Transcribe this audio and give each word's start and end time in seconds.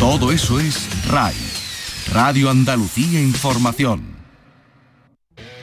Todo 0.00 0.32
eso 0.32 0.58
es 0.58 0.88
RAI, 1.08 1.34
Radio 2.14 2.48
Andalucía 2.48 3.20
Información. 3.20 4.16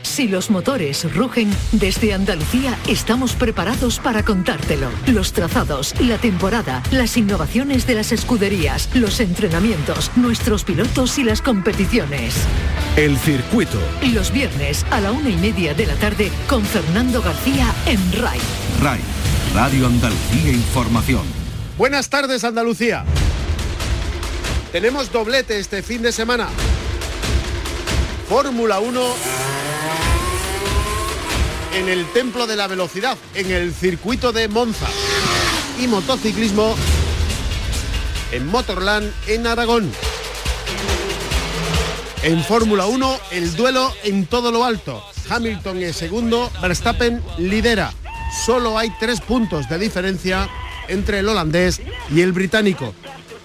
Si 0.03 0.27
los 0.27 0.51
motores 0.51 1.11
rugen, 1.15 1.49
desde 1.71 2.13
Andalucía 2.13 2.77
estamos 2.87 3.33
preparados 3.33 3.97
para 3.97 4.21
contártelo. 4.21 4.91
Los 5.07 5.33
trazados, 5.33 5.99
la 5.99 6.19
temporada, 6.19 6.83
las 6.91 7.17
innovaciones 7.17 7.87
de 7.87 7.95
las 7.95 8.11
escuderías, 8.11 8.89
los 8.93 9.19
entrenamientos, 9.21 10.11
nuestros 10.15 10.63
pilotos 10.63 11.17
y 11.17 11.23
las 11.23 11.41
competiciones. 11.41 12.35
El 12.95 13.17
circuito. 13.17 13.79
Los 14.13 14.31
viernes 14.31 14.85
a 14.91 15.01
la 15.01 15.13
una 15.13 15.31
y 15.31 15.37
media 15.37 15.73
de 15.73 15.87
la 15.87 15.95
tarde 15.95 16.31
con 16.47 16.63
Fernando 16.63 17.23
García 17.23 17.73
en 17.87 18.13
RAI. 18.13 18.39
RAI, 18.83 18.99
Radio 19.55 19.87
Andalucía 19.87 20.51
Información. 20.51 21.23
Buenas 21.75 22.09
tardes 22.11 22.43
Andalucía. 22.43 23.03
Tenemos 24.71 25.11
doblete 25.11 25.59
este 25.59 25.81
fin 25.81 26.01
de 26.01 26.11
semana. 26.11 26.49
Fórmula 28.27 28.79
1 28.79 29.01
en 31.77 31.89
el 31.89 32.05
Templo 32.11 32.47
de 32.47 32.55
la 32.57 32.67
Velocidad, 32.67 33.17
en 33.33 33.51
el 33.51 33.73
circuito 33.73 34.33
de 34.33 34.47
Monza. 34.47 34.87
Y 35.79 35.87
motociclismo 35.87 36.75
en 38.31 38.47
Motorland, 38.47 39.11
en 39.27 39.47
Aragón. 39.47 39.89
En 42.23 42.43
Fórmula 42.43 42.87
1, 42.87 43.19
el 43.31 43.55
duelo 43.55 43.93
en 44.03 44.25
todo 44.25 44.51
lo 44.51 44.65
alto. 44.65 45.01
Hamilton 45.29 45.77
es 45.83 45.95
segundo, 45.95 46.51
Verstappen 46.61 47.23
lidera. 47.37 47.93
Solo 48.45 48.77
hay 48.77 48.91
tres 48.99 49.21
puntos 49.21 49.69
de 49.69 49.79
diferencia 49.79 50.49
entre 50.89 51.19
el 51.19 51.29
holandés 51.29 51.81
y 52.13 52.21
el 52.21 52.33
británico. 52.33 52.93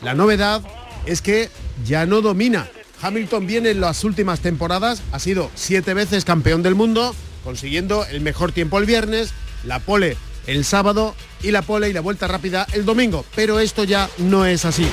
La 0.03 0.15
novedad 0.15 0.63
es 1.07 1.23
que 1.23 1.51
ya 1.85 2.07
no 2.07 2.21
domina. 2.21 2.69
Hamilton 3.01 3.47
viene 3.47 3.71
en 3.71 3.81
las 3.81 4.05
últimas 4.05 4.41
temporadas, 4.41 5.03
ha 5.11 5.19
sido 5.19 5.51
siete 5.55 5.95
veces 5.95 6.25
campeón 6.25 6.63
del 6.63 6.75
mundo, 6.75 7.15
consiguiendo 7.43 8.05
el 8.07 8.21
mejor 8.21 8.53
tiempo 8.53 8.79
el 8.79 8.87
viernes, 8.87 9.33
la 9.65 9.81
pole 9.81 10.17
el 10.47 10.65
sábado 10.65 11.15
y 11.43 11.51
la 11.51 11.63
pole 11.63 11.89
y 11.89 11.93
la 11.93 12.01
vuelta 12.01 12.29
rápida 12.29 12.67
el 12.73 12.85
domingo. 12.85 13.25
Pero 13.35 13.61
esto 13.61 13.85
ya 13.85 14.09
no 14.19 14.47
es 14.47 14.65
así. 14.65 14.87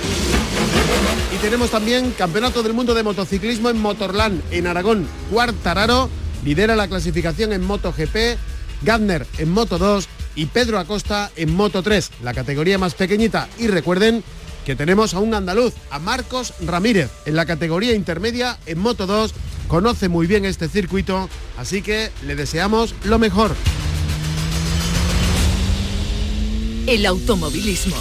Y 1.33 1.37
tenemos 1.37 1.69
también 1.69 2.11
Campeonato 2.17 2.63
del 2.63 2.73
Mundo 2.73 2.93
de 2.93 3.03
Motociclismo 3.03 3.69
en 3.69 3.77
Motorland, 3.77 4.41
en 4.51 4.67
Aragón. 4.67 5.07
Cuartararo 5.31 6.09
lidera 6.43 6.75
la 6.75 6.87
clasificación 6.87 7.53
en 7.53 7.63
MotoGP, 7.63 8.37
Gardner 8.81 9.25
en 9.37 9.51
Moto 9.51 9.77
2 9.77 10.07
y 10.35 10.45
Pedro 10.47 10.79
Acosta 10.79 11.31
en 11.35 11.53
Moto 11.53 11.83
3, 11.83 12.11
la 12.23 12.33
categoría 12.33 12.77
más 12.77 12.95
pequeñita. 12.95 13.47
Y 13.57 13.67
recuerden 13.67 14.23
que 14.69 14.75
tenemos 14.75 15.15
a 15.15 15.19
un 15.19 15.33
andaluz, 15.33 15.73
a 15.89 15.97
Marcos 15.97 16.53
Ramírez, 16.63 17.09
en 17.25 17.35
la 17.35 17.47
categoría 17.47 17.95
intermedia 17.95 18.59
en 18.67 18.77
Moto 18.77 19.07
2 19.07 19.33
conoce 19.67 20.09
muy 20.09 20.27
bien 20.27 20.45
este 20.45 20.69
circuito, 20.69 21.27
así 21.57 21.81
que 21.81 22.11
le 22.27 22.35
deseamos 22.35 22.93
lo 23.03 23.17
mejor. 23.17 23.55
El 26.85 27.07
automovilismo. 27.07 27.95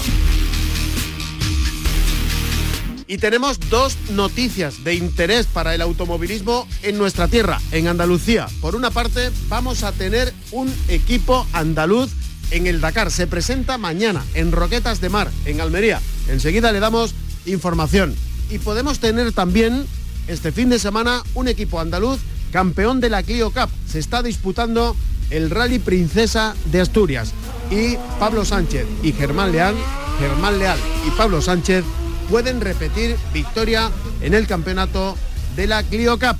Y 3.07 3.17
tenemos 3.17 3.59
dos 3.71 3.97
noticias 4.11 4.85
de 4.85 4.95
interés 4.95 5.47
para 5.47 5.75
el 5.75 5.81
automovilismo 5.81 6.69
en 6.83 6.99
nuestra 6.99 7.29
tierra, 7.29 7.59
en 7.73 7.89
Andalucía. 7.89 8.47
Por 8.61 8.77
una 8.77 8.91
parte, 8.91 9.31
vamos 9.49 9.85
a 9.85 9.93
tener 9.93 10.35
un 10.51 10.71
equipo 10.89 11.47
andaluz 11.55 12.11
en 12.51 12.67
el 12.67 12.81
Dakar. 12.81 13.11
Se 13.11 13.27
presenta 13.27 13.79
mañana 13.79 14.25
en 14.35 14.53
Roquetas 14.53 15.01
de 15.01 15.09
Mar, 15.09 15.31
en 15.45 15.61
Almería. 15.61 16.01
Enseguida 16.29 16.73
le 16.73 16.81
damos 16.81 17.15
información. 17.47 18.15
Y 18.51 18.59
podemos 18.59 18.99
tener 18.99 19.33
también 19.33 19.87
este 20.27 20.53
fin 20.53 20.69
de 20.69 20.79
semana 20.79 21.23
un 21.35 21.49
equipo 21.49 21.81
andaluz 21.81 22.21
campeón 22.53 23.01
de 23.01 23.11
la 23.11 23.23
Clio 23.23 23.51
Cup. 23.51 23.71
Se 23.87 23.99
está 23.99 24.23
disputando 24.23 24.97
el 25.31 25.51
Rally 25.51 25.79
Princesa 25.79 26.55
de 26.67 26.81
Asturias. 26.81 27.33
Y 27.71 27.97
Pablo 28.19 28.45
Sánchez 28.45 28.87
y 29.03 29.13
Germán 29.13 29.53
Leal, 29.53 29.75
Germán 30.19 30.59
Leal 30.59 30.79
y 31.07 31.11
Pablo 31.11 31.43
Sánchez 31.43 31.85
pueden 32.31 32.61
repetir 32.61 33.17
victoria 33.33 33.91
en 34.21 34.35
el 34.35 34.47
campeonato 34.47 35.17
de 35.57 35.67
la 35.67 35.83
Clio 35.83 36.19
Cup. 36.19 36.37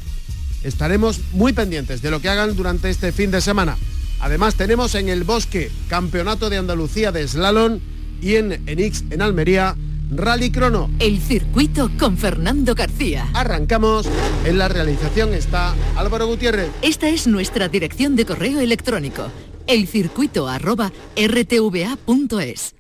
Estaremos 0.63 1.21
muy 1.33 1.53
pendientes 1.53 2.03
de 2.03 2.11
lo 2.11 2.21
que 2.21 2.29
hagan 2.29 2.57
durante 2.57 2.91
este 2.91 3.13
fin 3.13 3.31
de 3.31 3.41
semana. 3.41 3.77
Además 4.21 4.57
tenemos 4.57 4.95
en 4.95 5.09
el 5.09 5.25
Bosque 5.25 5.71
Campeonato 5.89 6.51
de 6.51 6.59
Andalucía 6.59 7.13
de 7.13 7.27
Slalom 7.27 7.81
y 8.21 8.37
en 8.37 8.63
Enix 8.67 9.05
en 9.11 9.23
Almería 9.23 9.77
Rally 10.11 10.51
Crono. 10.51 10.91
El 10.99 11.21
circuito 11.21 11.91
con 11.99 12.17
Fernando 12.17 12.75
García. 12.75 13.29
Arrancamos. 13.35 14.09
En 14.45 14.59
la 14.59 14.69
realización 14.69 15.35
está 15.35 15.75
Álvaro 15.97 16.27
Gutiérrez. 16.27 16.71
Esta 16.83 17.09
es 17.09 17.27
nuestra 17.27 17.69
dirección 17.69 18.17
de 18.17 18.25
correo 18.25 18.61
electrónico. 18.61 19.29
Elcircuito 19.67 20.49
arroba 20.49 20.91
rtva.es. 21.15 22.75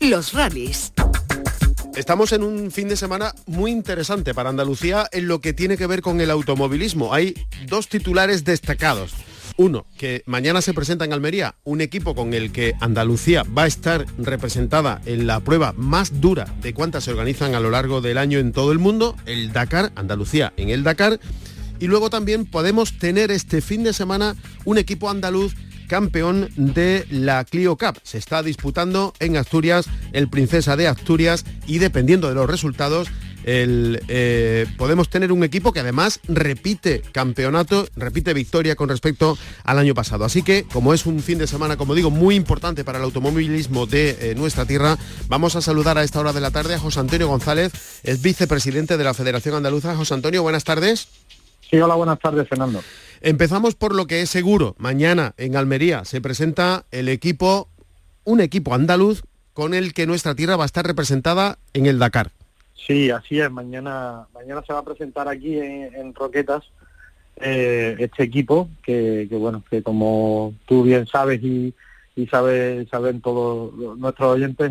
Los 0.00 0.32
rallies. 0.32 0.92
Estamos 1.94 2.32
en 2.32 2.42
un 2.42 2.70
fin 2.70 2.88
de 2.88 2.96
semana 2.96 3.34
muy 3.44 3.70
interesante 3.70 4.32
para 4.32 4.48
Andalucía 4.48 5.06
en 5.12 5.28
lo 5.28 5.42
que 5.42 5.52
tiene 5.52 5.76
que 5.76 5.86
ver 5.86 6.00
con 6.00 6.22
el 6.22 6.30
automovilismo. 6.30 7.12
Hay 7.12 7.34
dos 7.66 7.88
titulares 7.88 8.44
destacados. 8.44 9.12
Uno, 9.62 9.86
que 9.96 10.24
mañana 10.26 10.60
se 10.60 10.74
presenta 10.74 11.04
en 11.04 11.12
Almería 11.12 11.54
un 11.62 11.80
equipo 11.80 12.16
con 12.16 12.34
el 12.34 12.50
que 12.50 12.74
Andalucía 12.80 13.44
va 13.56 13.62
a 13.62 13.66
estar 13.68 14.06
representada 14.18 15.00
en 15.06 15.28
la 15.28 15.38
prueba 15.38 15.72
más 15.76 16.20
dura 16.20 16.52
de 16.60 16.74
cuántas 16.74 17.04
se 17.04 17.12
organizan 17.12 17.54
a 17.54 17.60
lo 17.60 17.70
largo 17.70 18.00
del 18.00 18.18
año 18.18 18.40
en 18.40 18.50
todo 18.50 18.72
el 18.72 18.80
mundo, 18.80 19.16
el 19.24 19.52
Dakar, 19.52 19.92
Andalucía 19.94 20.52
en 20.56 20.70
el 20.70 20.82
Dakar. 20.82 21.20
Y 21.78 21.86
luego 21.86 22.10
también 22.10 22.44
podemos 22.44 22.98
tener 22.98 23.30
este 23.30 23.60
fin 23.60 23.84
de 23.84 23.92
semana 23.92 24.34
un 24.64 24.78
equipo 24.78 25.08
andaluz 25.08 25.54
campeón 25.86 26.48
de 26.56 27.06
la 27.08 27.44
Clio 27.44 27.76
Cup. 27.76 28.00
Se 28.02 28.18
está 28.18 28.42
disputando 28.42 29.14
en 29.20 29.36
Asturias 29.36 29.86
el 30.12 30.28
Princesa 30.28 30.76
de 30.76 30.88
Asturias 30.88 31.44
y 31.68 31.78
dependiendo 31.78 32.28
de 32.28 32.34
los 32.34 32.50
resultados 32.50 33.12
el, 33.44 34.02
eh, 34.08 34.66
podemos 34.76 35.08
tener 35.08 35.32
un 35.32 35.44
equipo 35.44 35.72
que 35.72 35.80
además 35.80 36.20
repite 36.28 37.02
campeonato, 37.12 37.86
repite 37.96 38.34
victoria 38.34 38.76
con 38.76 38.88
respecto 38.88 39.36
al 39.64 39.78
año 39.78 39.94
pasado. 39.94 40.24
Así 40.24 40.42
que, 40.42 40.64
como 40.72 40.94
es 40.94 41.06
un 41.06 41.20
fin 41.20 41.38
de 41.38 41.46
semana, 41.46 41.76
como 41.76 41.94
digo, 41.94 42.10
muy 42.10 42.34
importante 42.34 42.84
para 42.84 42.98
el 42.98 43.04
automovilismo 43.04 43.86
de 43.86 44.16
eh, 44.20 44.34
nuestra 44.34 44.66
tierra, 44.66 44.98
vamos 45.28 45.56
a 45.56 45.62
saludar 45.62 45.98
a 45.98 46.04
esta 46.04 46.20
hora 46.20 46.32
de 46.32 46.40
la 46.40 46.50
tarde 46.50 46.74
a 46.74 46.78
José 46.78 47.00
Antonio 47.00 47.28
González, 47.28 47.72
es 48.02 48.22
vicepresidente 48.22 48.96
de 48.96 49.04
la 49.04 49.14
Federación 49.14 49.54
Andaluza. 49.54 49.96
José 49.96 50.14
Antonio, 50.14 50.42
buenas 50.42 50.64
tardes. 50.64 51.08
Sí, 51.70 51.78
hola, 51.80 51.94
buenas 51.94 52.18
tardes, 52.18 52.48
Fernando. 52.48 52.82
Empezamos 53.20 53.74
por 53.74 53.94
lo 53.94 54.06
que 54.06 54.20
es 54.20 54.30
seguro. 54.30 54.74
Mañana 54.78 55.34
en 55.36 55.56
Almería 55.56 56.04
se 56.04 56.20
presenta 56.20 56.84
el 56.90 57.08
equipo, 57.08 57.68
un 58.24 58.40
equipo 58.40 58.74
andaluz 58.74 59.22
con 59.52 59.74
el 59.74 59.94
que 59.94 60.06
nuestra 60.06 60.34
tierra 60.34 60.56
va 60.56 60.64
a 60.64 60.66
estar 60.66 60.86
representada 60.86 61.58
en 61.72 61.86
el 61.86 61.98
Dakar. 61.98 62.32
Sí, 62.86 63.10
así 63.10 63.40
es. 63.40 63.50
Mañana, 63.50 64.26
mañana 64.34 64.62
se 64.66 64.72
va 64.72 64.80
a 64.80 64.84
presentar 64.84 65.28
aquí 65.28 65.58
en, 65.58 66.14
Roquetas 66.14 66.64
eh, 67.36 67.96
este 67.98 68.24
equipo 68.24 68.68
que, 68.82 69.28
bueno, 69.30 69.62
que 69.70 69.82
como 69.82 70.54
tú 70.66 70.82
bien 70.82 71.06
sabes 71.06 71.42
y, 71.42 71.74
y 72.16 72.26
saben 72.26 73.20
todos 73.22 73.72
nuestros 73.98 74.34
oyentes, 74.34 74.70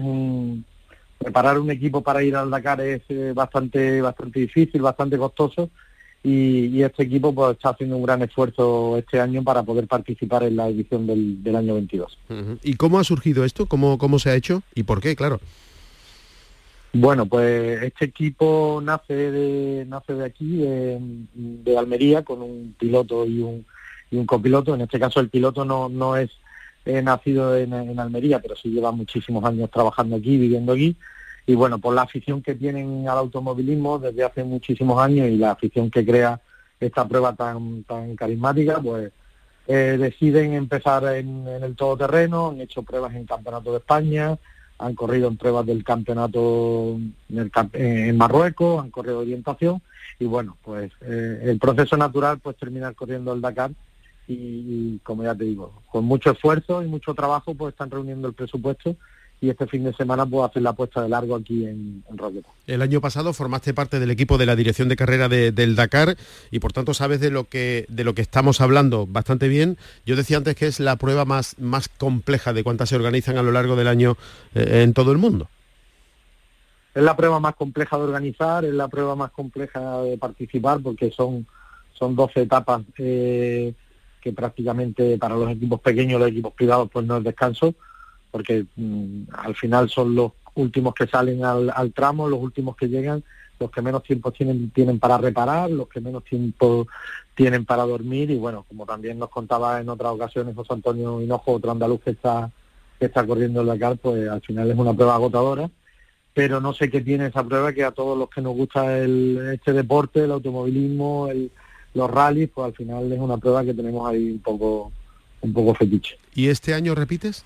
preparar 1.17 1.59
un 1.59 1.72
equipo 1.72 2.01
para 2.01 2.23
ir 2.23 2.35
al 2.35 2.49
Dakar 2.49 2.81
es 2.81 3.01
eh, 3.09 3.31
bastante, 3.33 4.01
bastante 4.01 4.39
difícil, 4.39 4.81
bastante 4.81 5.17
costoso. 5.17 5.69
Y, 6.23 6.83
este 6.83 7.03
equipo 7.03 7.33
pues 7.33 7.53
está 7.53 7.69
haciendo 7.69 7.97
un 7.97 8.03
gran 8.03 8.22
esfuerzo 8.22 8.95
este 8.97 9.19
año 9.19 9.43
para 9.43 9.63
poder 9.63 9.88
participar 9.88 10.43
en 10.43 10.55
la 10.55 10.69
edición 10.69 11.07
del, 11.07 11.55
año 11.55 11.73
22. 11.75 12.17
¿Y 12.61 12.75
cómo 12.75 12.99
ha 12.99 13.03
surgido 13.03 13.43
esto? 13.43 13.66
¿Cómo, 13.66 13.97
¿Cómo 13.97 14.19
se 14.19 14.29
ha 14.29 14.35
hecho? 14.35 14.61
¿Y 14.75 14.83
por 14.83 15.01
qué? 15.01 15.16
Claro. 15.16 15.39
Bueno, 16.94 17.25
pues 17.25 17.81
este 17.84 18.06
equipo 18.06 18.82
nace 18.84 19.14
de, 19.14 19.85
nace 19.85 20.14
de 20.14 20.26
aquí, 20.26 20.58
de, 20.58 21.78
Almería, 21.78 22.23
con 22.23 22.41
un 22.41 22.76
piloto 22.78 23.26
y 23.26 23.40
un, 23.41 23.66
y 24.09 24.17
un 24.17 24.26
copiloto. 24.26 24.76
En 24.76 24.82
este 24.82 24.99
caso 24.99 25.22
el 25.22 25.29
piloto 25.29 25.64
no, 25.64 25.88
no 25.88 26.17
es 26.17 26.29
eh, 26.84 27.02
nacido 27.02 27.55
en, 27.55 27.97
Almería, 27.97 28.40
pero 28.41 28.58
sí 28.58 28.70
lleva 28.70 28.91
muchísimos 28.91 29.43
años 29.46 29.72
trabajando 29.72 30.17
aquí, 30.17 30.38
viviendo 30.38 30.73
aquí. 30.73 30.97
Y 31.46 31.55
bueno, 31.55 31.79
por 31.79 31.96
la 31.96 32.02
afición 32.02 32.41
que 32.41 32.55
tienen 32.55 33.08
al 33.08 33.20
automovilismo 33.20 33.97
desde 33.97 34.26
hace 34.26 34.44
muchísimos 34.44 35.02
años 35.02 35.28
y 35.29 35.37
la 35.37 35.52
afición 35.52 35.90
que 35.90 36.05
crea 36.05 36.41
esta 36.79 37.08
prueba 37.08 37.34
tan, 37.35 37.84
tan 37.84 38.17
carismática, 38.17 38.82
pues 38.82 39.11
eh, 39.67 39.97
deciden 39.97 40.53
empezar 40.53 41.05
en, 41.16 41.47
en 41.47 41.64
el 41.64 41.76
todoterreno, 41.76 42.49
han 42.49 42.59
hecho 42.59 42.84
pruebas 42.84 43.16
en 43.16 43.26
Campeonato 43.26 43.72
de 43.72 43.78
España, 43.78 44.37
han 44.81 44.95
corrido 44.95 45.28
en 45.28 45.37
pruebas 45.37 45.66
del 45.66 45.83
campeonato 45.83 46.97
en, 47.29 48.17
Marruecos, 48.17 48.83
han 48.83 48.89
corrido 48.89 49.19
orientación 49.19 49.81
y 50.19 50.25
bueno, 50.25 50.57
pues 50.63 50.91
eh, 51.01 51.39
el 51.43 51.59
proceso 51.59 51.95
natural 51.97 52.39
pues 52.39 52.57
terminar 52.57 52.95
corriendo 52.95 53.33
el 53.33 53.41
Dakar 53.41 53.72
y, 54.28 54.97
como 54.99 55.23
ya 55.23 55.35
te 55.35 55.43
digo, 55.43 55.81
con 55.91 56.05
mucho 56.05 56.31
esfuerzo 56.31 56.81
y 56.83 56.87
mucho 56.87 57.13
trabajo 57.13 57.53
pues 57.53 57.73
están 57.73 57.91
reuniendo 57.91 58.28
el 58.28 58.33
presupuesto 58.33 58.95
y 59.41 59.49
este 59.49 59.66
fin 59.66 59.84
de 59.84 59.93
semana 59.93 60.23
puedo 60.23 60.46
hacer 60.46 60.61
la 60.61 60.73
puesta 60.73 61.02
de 61.02 61.09
largo 61.09 61.35
aquí 61.35 61.66
en, 61.66 62.03
en 62.08 62.43
El 62.67 62.82
año 62.84 63.02
pasado 63.02 63.34
formaste 63.34 63.73
parte 63.73 63.99
del 63.99 64.11
equipo 64.11 64.38
de 64.38 64.46
la 64.46 64.55
dirección 64.55 64.88
de 64.88 64.96
carrera 64.96 65.28
del 65.29 65.76
Dakar 65.76 66.16
y 66.52 66.59
por 66.59 66.73
tanto 66.73 66.93
sabes 66.93 67.20
de 67.20 67.32
lo 67.32 67.46
que 67.46 67.85
de 67.90 68.03
lo 68.03 68.14
que 68.14 68.22
estamos 68.22 68.61
hablando 68.61 69.08
bastante 69.08 69.47
bien. 69.47 69.78
Yo 70.05 70.16
decía 70.16 70.38
antes 70.38 70.55
que 70.55 70.67
es 70.67 70.79
la 70.79 70.96
prueba 70.96 71.26
más, 71.26 71.58
más 71.58 71.90
compleja 71.90 72.53
de 72.53 72.64
cuántas 72.64 72.90
se 72.90 72.96
organizan 72.96 73.38
a 73.38 73.41
lo 73.41 73.52
largo 73.52 73.76
del 73.76 73.88
año 73.88 74.16
eh, 74.53 74.84
en 74.84 74.93
todo 74.93 75.11
el 75.11 75.17
mundo. 75.17 75.49
Es 76.94 77.02
la 77.02 77.17
prueba 77.17 77.40
más 77.40 77.55
compleja 77.55 77.97
de 77.97 78.03
organizar, 78.03 78.64
es 78.64 78.73
la 78.76 78.90
prueba 78.90 79.16
más 79.16 79.32
compleja 79.32 80.03
de 80.03 80.20
participar 80.20 80.82
porque 80.82 81.09
son, 81.09 81.47
son 81.94 82.16
12 82.16 82.41
etapas 82.41 82.84
eh, 82.99 83.73
que 84.22 84.34
prácticamente 84.34 85.17
para 85.17 85.34
los 85.35 85.49
equipos 85.49 85.79
pequeños, 85.79 86.20
los 86.20 86.29
equipos 86.29 86.53
privados, 86.53 86.91
pues 86.94 87.08
no 87.08 87.17
es 87.17 87.23
descanso 87.23 87.73
porque 88.31 88.66
mm, 88.75 89.23
al 89.33 89.55
final 89.55 89.89
son 89.89 90.16
los 90.16 90.31
últimos 90.55 90.93
que 90.93 91.07
salen 91.07 91.43
al, 91.43 91.93
tramo, 91.93 92.28
los 92.28 92.41
últimos 92.41 92.75
que 92.75 92.87
llegan, 92.87 93.23
los 93.59 93.69
que 93.72 93.81
menos 93.81 94.03
tiempo 94.03 94.31
tienen, 94.31 94.72
tienen 94.72 94.99
para 94.99 95.17
reparar, 95.17 95.69
los 95.69 95.87
que 95.87 96.01
menos 96.01 96.23
tiempo 96.23 96.87
tienen 97.35 97.66
para 97.66 97.83
dormir 97.83 98.31
y 98.31 98.37
bueno, 98.37 98.66
como 98.67 98.85
también 98.85 99.19
nos 99.19 99.29
contaba 99.29 99.79
en 99.79 99.89
otras 99.89 100.13
ocasiones 100.13 100.55
José 100.55 100.73
Antonio 100.73 101.22
Hinojo, 101.22 101.53
otro 101.53 101.72
andaluz 101.72 102.01
que 102.01 102.11
está, 102.11 102.51
que 102.99 103.05
está 103.05 103.25
corriendo 103.25 103.61
el 103.61 103.67
Dakar, 103.67 103.97
pues 103.97 104.28
al 104.29 104.41
final 104.41 104.69
es 104.72 104.77
una 104.77 104.93
prueba 104.93 105.16
agotadora, 105.16 105.69
pero 106.34 106.59
no 106.59 106.73
sé 106.73 106.89
qué 106.89 107.01
tiene 107.01 107.27
esa 107.27 107.43
prueba 107.43 107.73
que 107.73 107.84
a 107.84 107.91
todos 107.91 108.17
los 108.17 108.29
que 108.29 108.41
nos 108.41 108.55
gusta 108.55 108.97
el, 108.97 109.51
este 109.53 109.73
deporte, 109.73 110.23
el 110.23 110.31
automovilismo, 110.31 111.27
el, 111.27 111.51
los 111.93 112.09
rallies, 112.09 112.49
pues 112.53 112.66
al 112.66 112.73
final 112.73 113.11
es 113.11 113.19
una 113.19 113.37
prueba 113.37 113.63
que 113.63 113.73
tenemos 113.73 114.09
ahí 114.09 114.31
un 114.31 114.39
poco, 114.39 114.91
un 115.41 115.53
poco 115.53 115.73
fetiche. 115.75 116.17
¿Y 116.34 116.47
este 116.47 116.73
año 116.73 116.95
repites? 116.95 117.45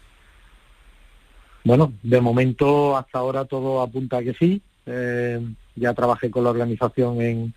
Bueno, 1.65 1.94
de 2.03 2.21
momento 2.21 2.95
hasta 2.95 3.17
ahora 3.17 3.45
todo 3.45 3.81
apunta 3.81 4.19
a 4.19 4.23
que 4.23 4.35
sí. 4.35 4.62
Eh, 4.85 5.41
ya 5.75 5.95
trabajé 5.95 6.29
con 6.29 6.44
la 6.44 6.51
organización 6.51 7.19
en, 7.21 7.53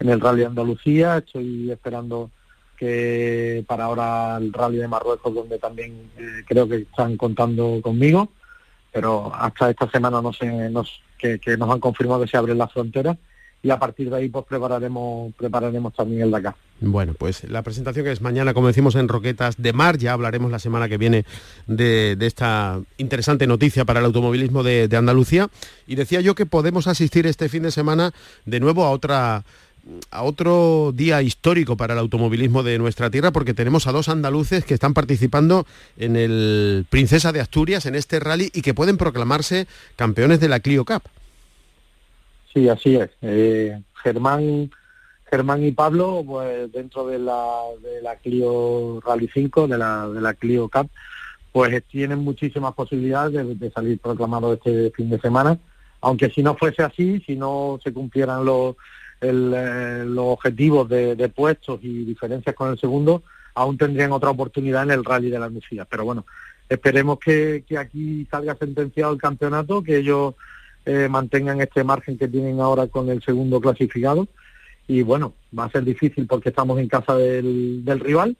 el 0.00 0.20
Rally 0.20 0.42
Andalucía, 0.42 1.18
estoy 1.18 1.70
esperando 1.70 2.32
que 2.76 3.64
para 3.68 3.84
ahora 3.84 4.36
el 4.38 4.52
Rally 4.52 4.78
de 4.78 4.88
Marruecos, 4.88 5.32
donde 5.32 5.60
también 5.60 6.10
eh, 6.18 6.42
creo 6.44 6.68
que 6.68 6.78
están 6.78 7.16
contando 7.16 7.78
conmigo, 7.80 8.30
pero 8.92 9.32
hasta 9.32 9.70
esta 9.70 9.88
semana 9.88 10.20
no 10.20 10.32
sé, 10.32 10.50
que 11.18 11.56
nos 11.56 11.70
han 11.70 11.78
confirmado 11.78 12.22
que 12.22 12.30
se 12.30 12.36
abren 12.36 12.58
las 12.58 12.72
fronteras 12.72 13.16
y 13.62 13.70
a 13.70 13.78
partir 13.78 14.10
de 14.10 14.16
ahí 14.16 14.28
pues 14.28 14.44
prepararemos 14.46 15.32
prepararemos 15.34 15.94
también 15.94 16.22
el 16.22 16.30
Dakar. 16.30 16.54
Bueno, 16.80 17.14
pues 17.16 17.44
la 17.44 17.62
presentación 17.62 18.04
que 18.04 18.10
es 18.10 18.20
mañana, 18.20 18.54
como 18.54 18.66
decimos, 18.66 18.96
en 18.96 19.06
Roquetas 19.06 19.54
de 19.56 19.72
Mar, 19.72 19.98
ya 19.98 20.12
hablaremos 20.12 20.50
la 20.50 20.58
semana 20.58 20.88
que 20.88 20.98
viene 20.98 21.24
de, 21.68 22.16
esta 22.20 22.80
interesante 22.98 23.46
noticia 23.46 23.84
para 23.84 24.00
el 24.00 24.06
automovilismo 24.06 24.64
de, 24.64 24.88
Andalucía. 24.96 25.48
Y 25.86 25.94
decía 25.94 26.20
yo 26.20 26.34
que 26.34 26.44
podemos 26.44 26.88
asistir 26.88 27.26
este 27.28 27.48
fin 27.48 27.62
de 27.62 27.70
semana 27.70 28.12
de 28.46 28.58
nuevo 28.58 28.84
a 28.84 28.90
otra 28.90 29.44
a 30.12 30.22
otro 30.22 30.92
día 30.94 31.22
histórico 31.22 31.76
para 31.76 31.94
el 31.94 31.98
automovilismo 31.98 32.62
de 32.62 32.78
nuestra 32.78 33.10
tierra 33.10 33.32
porque 33.32 33.52
tenemos 33.52 33.88
a 33.88 33.92
dos 33.92 34.08
andaluces 34.08 34.64
que 34.64 34.74
están 34.74 34.94
participando 34.94 35.66
en 35.96 36.14
el 36.14 36.86
Princesa 36.88 37.32
de 37.32 37.40
Asturias, 37.40 37.86
en 37.86 37.96
este 37.96 38.20
rally, 38.20 38.50
y 38.54 38.62
que 38.62 38.74
pueden 38.74 38.96
proclamarse 38.96 39.66
campeones 39.96 40.38
de 40.38 40.48
la 40.48 40.60
Clio 40.60 40.84
Cup. 40.84 41.02
Sí, 42.52 42.68
así 42.68 42.96
es. 42.96 43.10
Eh, 43.22 43.80
Germán, 44.02 44.70
Germán 45.30 45.64
y 45.64 45.72
Pablo, 45.72 46.22
pues 46.26 46.70
dentro 46.70 47.06
de 47.06 47.18
la, 47.18 47.62
de 47.82 48.02
la 48.02 48.16
Clio 48.16 49.00
Rally 49.00 49.30
5, 49.32 49.68
de 49.68 49.78
la, 49.78 50.08
de 50.08 50.20
la 50.20 50.34
Clio 50.34 50.68
Cup, 50.68 50.90
pues 51.50 51.82
tienen 51.84 52.18
muchísimas 52.18 52.74
posibilidades 52.74 53.58
de, 53.58 53.70
salir 53.70 53.98
proclamados 53.98 54.58
este 54.58 54.90
fin 54.90 55.08
de 55.08 55.20
semana, 55.20 55.58
aunque 56.00 56.30
si 56.30 56.42
no 56.42 56.56
fuese 56.56 56.82
así, 56.82 57.22
si 57.26 57.36
no 57.36 57.78
se 57.82 57.92
cumplieran 57.92 58.44
los, 58.44 58.76
eh, 59.20 60.04
los 60.06 60.24
objetivos 60.26 60.88
de, 60.88 61.32
puestos 61.34 61.80
y 61.82 62.04
diferencias 62.04 62.54
con 62.54 62.70
el 62.70 62.78
segundo, 62.78 63.22
aún 63.54 63.78
tendrían 63.78 64.12
otra 64.12 64.30
oportunidad 64.30 64.82
en 64.82 64.90
el 64.90 65.04
rally 65.04 65.30
de 65.30 65.38
la 65.38 65.48
Lucía. 65.48 65.86
Pero 65.86 66.04
bueno, 66.04 66.26
esperemos 66.68 67.18
que, 67.18 67.64
que 67.66 67.78
aquí 67.78 68.26
salga 68.30 68.54
sentenciado 68.56 69.12
el 69.12 69.20
campeonato, 69.20 69.82
que 69.82 69.98
ellos 69.98 70.34
eh, 70.84 71.08
mantengan 71.08 71.60
este 71.60 71.84
margen 71.84 72.18
que 72.18 72.28
tienen 72.28 72.60
ahora 72.60 72.86
con 72.86 73.08
el 73.08 73.22
segundo 73.22 73.60
clasificado. 73.60 74.26
Y 74.88 75.02
bueno, 75.02 75.34
va 75.56 75.64
a 75.64 75.70
ser 75.70 75.84
difícil 75.84 76.26
porque 76.26 76.48
estamos 76.48 76.78
en 76.78 76.88
casa 76.88 77.16
del, 77.16 77.84
rival, 78.00 78.36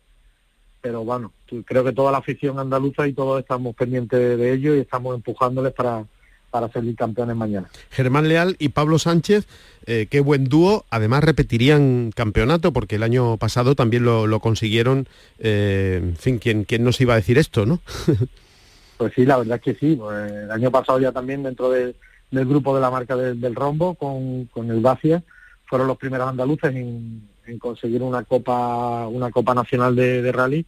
pero 0.81 1.05
bueno, 1.05 1.33
creo 1.65 1.85
que 1.85 1.93
toda 1.93 2.11
la 2.11 2.19
afición 2.19 2.59
andaluza 2.59 3.07
y 3.07 3.13
todos 3.13 3.41
estamos 3.41 3.77
pendientes 3.77 4.39
de 4.39 4.53
ello 4.53 4.75
y 4.75 4.81
estamos 4.81 5.15
empujándoles 5.15 5.73
para, 5.73 6.05
para 6.51 6.69
salir 6.71 6.97
campeones 6.97 7.37
mañana. 7.37 7.71
Germán 7.91 8.29
Leal 8.29 8.57
y 8.59 8.71
Pablo 8.71 8.99
Sánchez, 8.99 9.47
eh, 9.87 10.09
qué 10.11 10.21
buen 10.21 10.45
dúo. 10.45 10.85
Además 10.91 11.23
repetirían 11.23 12.11
campeonato 12.15 12.73
porque 12.73 12.97
el 12.97 13.05
año 13.05 13.37
pasado 13.37 13.77
también 13.77 14.05
lo, 14.05 14.41
consiguieron. 14.41 15.07
Eh, 15.39 16.01
en 16.03 16.17
fin, 16.17 16.39
¿quién, 16.39 16.65
¿quién 16.65 16.83
nos 16.83 17.01
iba 17.01 17.15
a 17.15 17.17
decir 17.17 17.39
esto, 17.39 17.67
no? 17.67 17.81
pues 18.99 19.13
sí, 19.15 19.25
la 19.25 19.39
verdad 19.39 19.57
es 19.57 19.63
que 19.63 19.75
sí. 19.75 19.97
Pues 19.97 20.31
el 20.31 20.51
año 20.51 20.71
pasado 20.71 20.99
ya 20.99 21.13
también 21.13 21.45
dentro 21.45 21.71
de, 21.71 21.95
del 22.33 22.47
grupo 22.47 22.75
de 22.75 22.81
la 22.81 22.91
marca 22.91 23.15
del 23.15 23.55
Rombo 23.55 23.95
con, 23.95 24.47
con 24.47 24.71
el 24.71 24.83
Dacia 24.83 25.23
fueron 25.67 25.87
los 25.87 25.99
primeros 25.99 26.29
andaluces 26.29 26.75
en, 26.75 27.31
conseguir 27.59 28.03
una 28.03 28.25
copa 28.25 29.07
una 29.07 29.31
copa 29.31 29.55
nacional 29.55 29.95
de, 29.95 30.33
rally. 30.33 30.67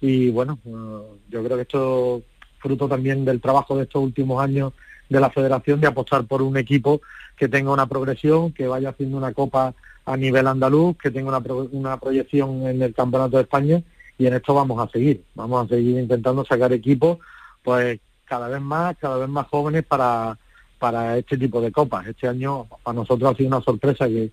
Y 0.00 0.30
bueno 0.30 0.58
eh, 0.64 1.18
yo 1.28 1.44
creo 1.44 1.56
que 1.56 1.62
esto 1.62 2.22
fruto 2.58 2.88
también 2.88 3.24
del 3.24 3.40
trabajo 3.40 3.76
de 3.76 3.84
estos 3.84 4.02
últimos 4.02 4.42
años 4.42 4.72
de 5.08 5.18
la 5.18 5.30
federación 5.30 5.80
de 5.80 5.88
apostar 5.88 6.24
por 6.24 6.42
un 6.42 6.56
equipo 6.56 7.00
que 7.36 7.48
tenga 7.48 7.72
una 7.72 7.86
progresión 7.86 8.52
que 8.52 8.68
vaya 8.68 8.90
haciendo 8.90 9.16
una 9.16 9.32
copa 9.32 9.74
a 10.04 10.16
nivel 10.16 10.46
andaluz 10.46 10.96
que 10.96 11.10
tenga 11.10 11.36
una, 11.36 11.68
una 11.72 11.98
proyección 11.98 12.66
en 12.68 12.82
el 12.82 12.94
campeonato 12.94 13.36
de 13.36 13.42
España. 13.42 13.82
Y 14.16 14.26
en 14.26 14.34
esto 14.34 14.54
vamos 14.54 14.78
a 14.78 14.90
seguir. 14.90 15.24
Vamos 15.34 15.64
a 15.64 15.68
seguir 15.68 15.98
intentando 15.98 16.44
sacar 16.44 16.72
equipos 16.72 17.18
pues 17.62 17.98
cada 18.24 18.48
vez 18.48 18.60
más 18.60 18.96
cada 18.98 19.16
vez 19.16 19.28
más 19.28 19.46
jóvenes 19.48 19.84
para 19.84 20.38
para 20.80 21.18
este 21.18 21.36
tipo 21.36 21.60
de 21.60 21.70
copas. 21.70 22.06
Este 22.06 22.26
año 22.26 22.66
para 22.82 22.96
nosotros 22.96 23.30
ha 23.30 23.36
sido 23.36 23.48
una 23.48 23.60
sorpresa 23.60 24.08
que, 24.08 24.30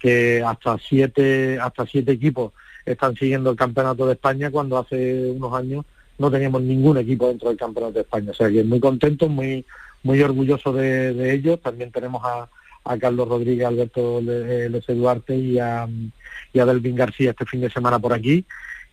que 0.00 0.42
hasta 0.42 0.78
siete, 0.78 1.60
hasta 1.60 1.86
siete 1.86 2.12
equipos 2.12 2.52
están 2.86 3.14
siguiendo 3.14 3.50
el 3.50 3.56
campeonato 3.56 4.06
de 4.06 4.14
España 4.14 4.50
cuando 4.50 4.78
hace 4.78 5.30
unos 5.30 5.52
años 5.52 5.84
no 6.18 6.30
teníamos 6.30 6.62
ningún 6.62 6.96
equipo 6.96 7.28
dentro 7.28 7.50
del 7.50 7.58
campeonato 7.58 7.94
de 7.94 8.00
España. 8.00 8.30
O 8.30 8.34
sea 8.34 8.50
que 8.50 8.64
muy 8.64 8.80
contentos, 8.80 9.28
muy, 9.28 9.64
muy 10.02 10.20
orgullosos 10.22 10.74
de, 10.74 11.34
ellos. 11.34 11.60
También 11.60 11.92
tenemos 11.92 12.22
a, 12.24 12.48
Carlos 12.98 13.28
Rodríguez, 13.28 13.66
Alberto 13.66 14.20
Les 14.22 14.86
Duarte 14.86 15.36
y 15.36 15.58
a, 15.58 15.86
y 16.52 16.58
a 16.58 16.66
Delvin 16.66 16.96
García 16.96 17.30
este 17.30 17.44
fin 17.44 17.60
de 17.60 17.70
semana 17.70 17.98
por 17.98 18.12
aquí. 18.12 18.44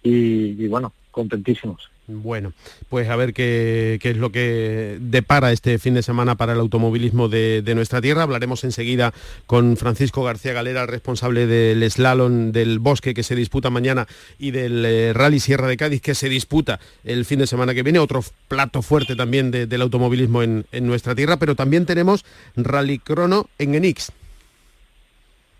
y 0.03 0.67
bueno, 0.67 0.93
contentísimos. 1.17 1.89
Bueno, 2.05 2.53
pues 2.89 3.09
a 3.09 3.15
ver 3.15 3.33
qué, 3.33 3.99
es 4.01 4.17
lo 4.17 4.31
que 4.31 4.97
depara 5.01 5.51
este 5.51 5.79
fin 5.79 5.95
de 5.95 6.03
semana 6.03 6.35
para 6.35 6.53
el 6.53 6.59
automovilismo 6.59 7.27
de, 7.27 7.63
nuestra 7.75 8.01
tierra. 8.01 8.21
Hablaremos 8.21 8.63
enseguida 8.63 9.13
con 9.47 9.77
Francisco 9.77 10.23
García 10.23 10.53
Galera, 10.53 10.85
responsable 10.85 11.47
del 11.47 11.89
slalom 11.89 12.51
del 12.51 12.77
bosque 12.77 13.15
que 13.15 13.23
se 13.23 13.35
disputa 13.35 13.71
mañana 13.71 14.07
y 14.37 14.51
del 14.51 14.85
eh, 14.85 15.11
Rally 15.13 15.39
Sierra 15.39 15.67
de 15.67 15.75
Cádiz 15.75 16.01
que 16.01 16.13
se 16.13 16.29
disputa 16.29 16.79
el 17.03 17.25
fin 17.25 17.39
de 17.39 17.47
semana 17.47 17.73
que 17.73 17.81
viene. 17.81 17.97
Otro 17.97 18.23
plato 18.47 18.83
fuerte 18.83 19.15
también 19.15 19.49
del 19.49 19.81
automovilismo 19.81 20.43
en, 20.43 20.65
nuestra 20.71 21.15
tierra, 21.15 21.37
pero 21.37 21.55
también 21.55 21.87
tenemos 21.87 22.25
Rally 22.55 22.99
Crono 22.99 23.49
en 23.57 23.73
Enix. 23.73 24.11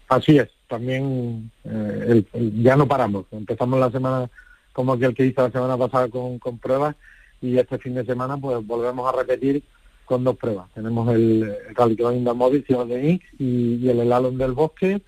Así 0.08 0.38
es, 0.38 0.50
también 0.68 1.52
eh, 1.66 2.24
ya 2.62 2.76
no 2.78 2.88
paramos. 2.88 3.26
Empezamos 3.32 3.80
la 3.80 3.90
semana 3.90 4.30
como 4.78 4.94
aquel 4.94 5.16
que 5.16 5.26
hizo 5.26 5.42
la 5.42 5.50
semana 5.50 5.76
pasada 5.76 6.08
con, 6.08 6.60
pruebas 6.60 6.96
y 7.42 7.58
este 7.58 7.80
fin 7.80 7.96
de 7.96 8.06
semana 8.06 8.38
pues 8.38 8.64
volvemos 8.64 9.12
a 9.12 9.18
repetir 9.18 9.64
con 10.06 10.24
dos 10.24 10.38
pruebas. 10.38 10.68
Tenemos 10.76 11.10
el, 11.16 11.52
el 11.68 11.76
Rally 11.76 11.98
Móvil, 12.36 12.64
Ciudad 12.64 12.86
de 12.86 13.10
X 13.14 13.28
y, 13.40 13.90
el 13.90 14.02
Elalon 14.02 14.38
del 14.38 14.52
Bosque 14.52 15.02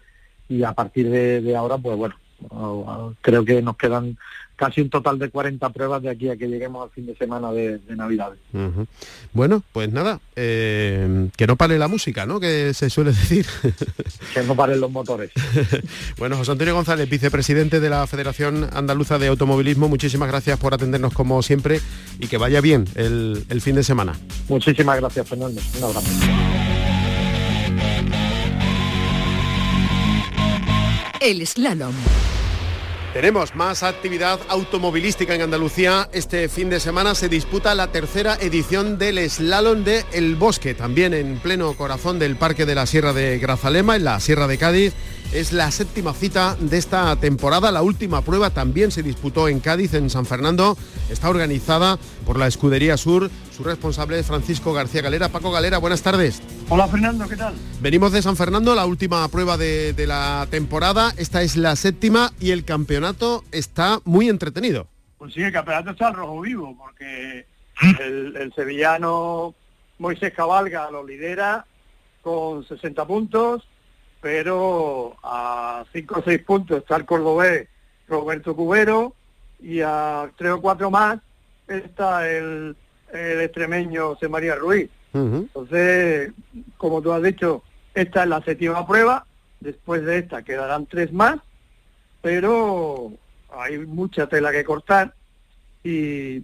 y 0.47 0.63
a 0.63 0.73
partir 0.73 1.11
de 1.11 1.55
ahora 1.55 1.77
pues 1.77 1.95
bueno, 1.95 2.15
creo 3.21 3.45
que 3.45 3.61
nos 3.61 3.77
quedan 3.77 4.17
casi 4.59 4.81
un 4.81 4.89
total 4.89 5.17
de 5.17 5.29
40 5.29 5.69
pruebas 5.69 6.01
de 6.01 6.09
aquí 6.09 6.29
a 6.29 6.35
que 6.35 6.47
lleguemos 6.47 6.83
al 6.83 6.89
fin 6.89 7.05
de 7.05 7.15
semana 7.15 7.51
de, 7.53 7.79
Navidad. 7.95 8.33
Bueno, 9.31 9.63
pues 9.71 9.91
nada, 9.91 10.19
eh, 10.35 11.29
que 11.37 11.47
no 11.47 11.55
pare 11.55 11.79
la 11.79 11.87
música, 11.87 12.25
¿no? 12.25 12.41
Que 12.41 12.73
se 12.73 12.89
suele 12.89 13.11
decir. 13.11 13.45
que 14.33 14.43
no 14.43 14.55
paren 14.55 14.81
los 14.81 14.91
motores. 14.91 15.31
bueno, 16.17 16.35
José 16.35 16.51
Antonio 16.51 16.75
González, 16.75 17.09
vicepresidente 17.09 17.79
de 17.79 17.89
la 17.89 18.05
Federación 18.05 18.67
Andaluza 18.73 19.17
de 19.17 19.27
Automovilismo, 19.27 19.87
muchísimas 19.87 20.27
gracias 20.27 20.59
por 20.59 20.73
atendernos 20.73 21.13
como 21.13 21.41
siempre 21.41 21.79
y 22.19 22.27
que 22.27 22.37
vaya 22.37 22.59
bien 22.59 22.85
el, 22.95 23.45
el 23.47 23.61
fin 23.61 23.75
de 23.75 23.83
semana. 23.83 24.19
Muchísimas 24.49 24.99
gracias, 24.99 25.27
Fernando. 25.27 25.61
Un 25.77 25.83
abrazo. 25.85 26.68
El 31.19 31.45
slalom. 31.45 31.93
Tenemos 33.13 33.53
más 33.53 33.83
actividad 33.83 34.39
automovilística 34.47 35.35
en 35.35 35.41
Andalucía. 35.41 36.07
Este 36.13 36.47
fin 36.47 36.69
de 36.69 36.79
semana 36.79 37.13
se 37.13 37.27
disputa 37.27 37.75
la 37.75 37.91
tercera 37.91 38.37
edición 38.39 38.97
del 38.97 39.29
Slalom 39.29 39.83
de 39.83 40.05
El 40.13 40.35
Bosque, 40.37 40.75
también 40.75 41.13
en 41.13 41.39
pleno 41.39 41.73
corazón 41.73 42.19
del 42.19 42.37
Parque 42.37 42.65
de 42.65 42.75
la 42.75 42.85
Sierra 42.85 43.11
de 43.11 43.37
Grazalema, 43.39 43.97
en 43.97 44.05
la 44.05 44.19
Sierra 44.21 44.47
de 44.47 44.57
Cádiz. 44.57 44.93
Es 45.31 45.53
la 45.53 45.69
séptima 45.69 46.15
cita 46.15 46.55
de 46.59 46.75
esta 46.79 47.15
temporada. 47.15 47.71
La 47.71 47.83
última 47.83 48.23
prueba 48.23 48.49
también 48.49 48.89
se 48.89 49.03
disputó 49.03 49.47
en 49.47 49.59
Cádiz, 49.59 49.93
en 49.93 50.09
San 50.09 50.25
Fernando. 50.25 50.75
Está 51.11 51.29
organizada 51.29 51.99
por 52.25 52.39
la 52.39 52.47
Escudería 52.47 52.97
Sur. 52.97 53.29
Su 53.55 53.63
responsable 53.63 54.17
es 54.17 54.25
Francisco 54.25 54.73
García 54.73 55.03
Galera. 55.03 55.29
Paco 55.29 55.51
Galera, 55.51 55.77
buenas 55.77 56.01
tardes. 56.01 56.41
Hola 56.67 56.87
Fernando, 56.87 57.27
¿qué 57.29 57.35
tal? 57.35 57.53
Venimos 57.79 58.11
de 58.11 58.23
San 58.23 58.37
Fernando, 58.37 58.73
la 58.73 58.87
última 58.87 59.27
prueba 59.27 59.55
de, 59.55 59.93
la 60.07 60.47
temporada. 60.49 61.13
Esta 61.15 61.43
es 61.43 61.57
la 61.57 61.75
séptima 61.75 62.31
y 62.39 62.49
el 62.49 62.65
campeonato 62.65 63.43
está 63.51 63.99
muy 64.05 64.29
entretenido. 64.29 64.87
Pues 65.19 65.35
sí, 65.35 65.43
el 65.43 65.53
campeonato 65.53 65.91
está 65.91 66.07
al 66.07 66.15
rojo 66.15 66.41
vivo, 66.41 66.75
porque 66.75 67.45
el, 67.99 68.35
el 68.35 68.51
sevillano 68.55 69.53
Moisés 69.99 70.33
Cabalga 70.33 70.89
lo 70.89 71.05
lidera 71.05 71.67
con 72.23 72.67
60 72.67 73.05
puntos 73.05 73.61
pero 74.21 75.15
a 75.23 75.85
cinco 75.93 76.19
o 76.19 76.23
seis 76.23 76.41
puntos 76.43 76.79
está 76.79 76.95
el 76.97 77.05
cordobés 77.05 77.67
Roberto 78.07 78.55
Cubero 78.55 79.13
y 79.59 79.81
a 79.81 80.29
tres 80.37 80.51
o 80.51 80.61
cuatro 80.61 80.91
más 80.91 81.19
está 81.67 82.29
el, 82.29 82.75
extremeño 83.11 84.09
José 84.09 84.27
María 84.27 84.55
Ruiz. 84.55 84.89
Entonces, 85.13 86.31
como 86.77 87.01
tú 87.01 87.11
has 87.11 87.23
dicho, 87.23 87.63
esta 87.95 88.23
es 88.23 88.29
la 88.29 88.41
séptima 88.43 88.85
prueba, 88.85 89.25
después 89.59 90.05
de 90.05 90.19
esta 90.19 90.43
quedarán 90.43 90.85
tres 90.85 91.11
más, 91.11 91.39
pero 92.21 93.11
hay 93.51 93.79
mucha 93.79 94.27
tela 94.27 94.51
que 94.51 94.63
cortar 94.63 95.13
y, 95.83 96.43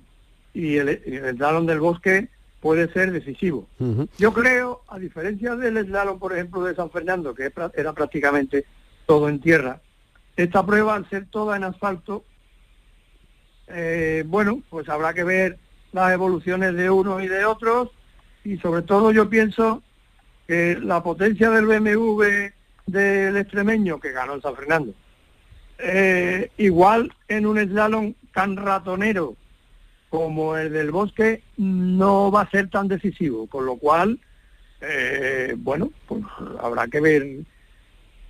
y 0.53 0.77
el, 0.77 0.89
el 0.89 1.37
talón 1.37 1.67
del 1.67 1.79
bosque 1.79 2.29
puede 2.65 2.91
ser 2.91 3.11
decisivo. 3.11 3.67
Yo 4.17 4.33
creo, 4.33 4.81
a 4.87 4.97
diferencia 4.97 5.55
del 5.55 5.85
slalom, 5.85 6.17
por 6.17 6.33
ejemplo, 6.33 6.63
de 6.63 6.73
San 6.73 6.89
Fernando, 6.89 7.35
que 7.35 7.51
era 7.75 7.93
prácticamente 7.93 8.65
todo 9.05 9.29
en 9.29 9.39
tierra, 9.39 9.81
esta 10.35 10.65
prueba, 10.65 10.95
al 10.95 11.07
ser 11.07 11.27
toda 11.27 11.57
en 11.57 11.63
asfalto, 11.63 12.25
eh, 13.67 14.23
bueno, 14.25 14.63
pues 14.71 14.89
habrá 14.89 15.13
que 15.13 15.23
ver 15.23 15.59
las 15.91 16.11
evoluciones 16.11 16.73
de 16.73 16.89
unos 16.89 17.21
y 17.21 17.27
de 17.27 17.45
otros, 17.45 17.91
y 18.43 18.57
sobre 18.57 18.81
todo 18.81 19.11
yo 19.11 19.29
pienso 19.29 19.83
que 20.47 20.75
la 20.81 21.03
potencia 21.03 21.51
del 21.51 21.67
BMW 21.67 22.23
del 22.87 23.37
extremeño, 23.37 23.99
que 23.99 24.11
ganó 24.11 24.33
en 24.33 24.41
San 24.41 24.55
Fernando, 24.55 24.91
eh, 25.77 26.49
igual 26.57 27.13
en 27.27 27.45
un 27.45 27.59
slalom 27.59 28.15
tan 28.33 28.57
ratonero 28.57 29.35
como 30.15 30.55
el 30.55 30.71
del 30.71 30.91
bosque 30.91 31.43
no 31.57 32.31
va 32.31 32.43
a 32.43 32.49
ser 32.49 32.69
tan 32.69 32.87
decisivo, 32.87 33.47
con 33.47 33.65
lo 33.65 33.75
cual, 33.75 34.17
eh, 34.79 35.53
bueno, 35.57 35.91
pues 36.07 36.23
habrá 36.61 36.87
que 36.87 37.01
ver 37.01 37.39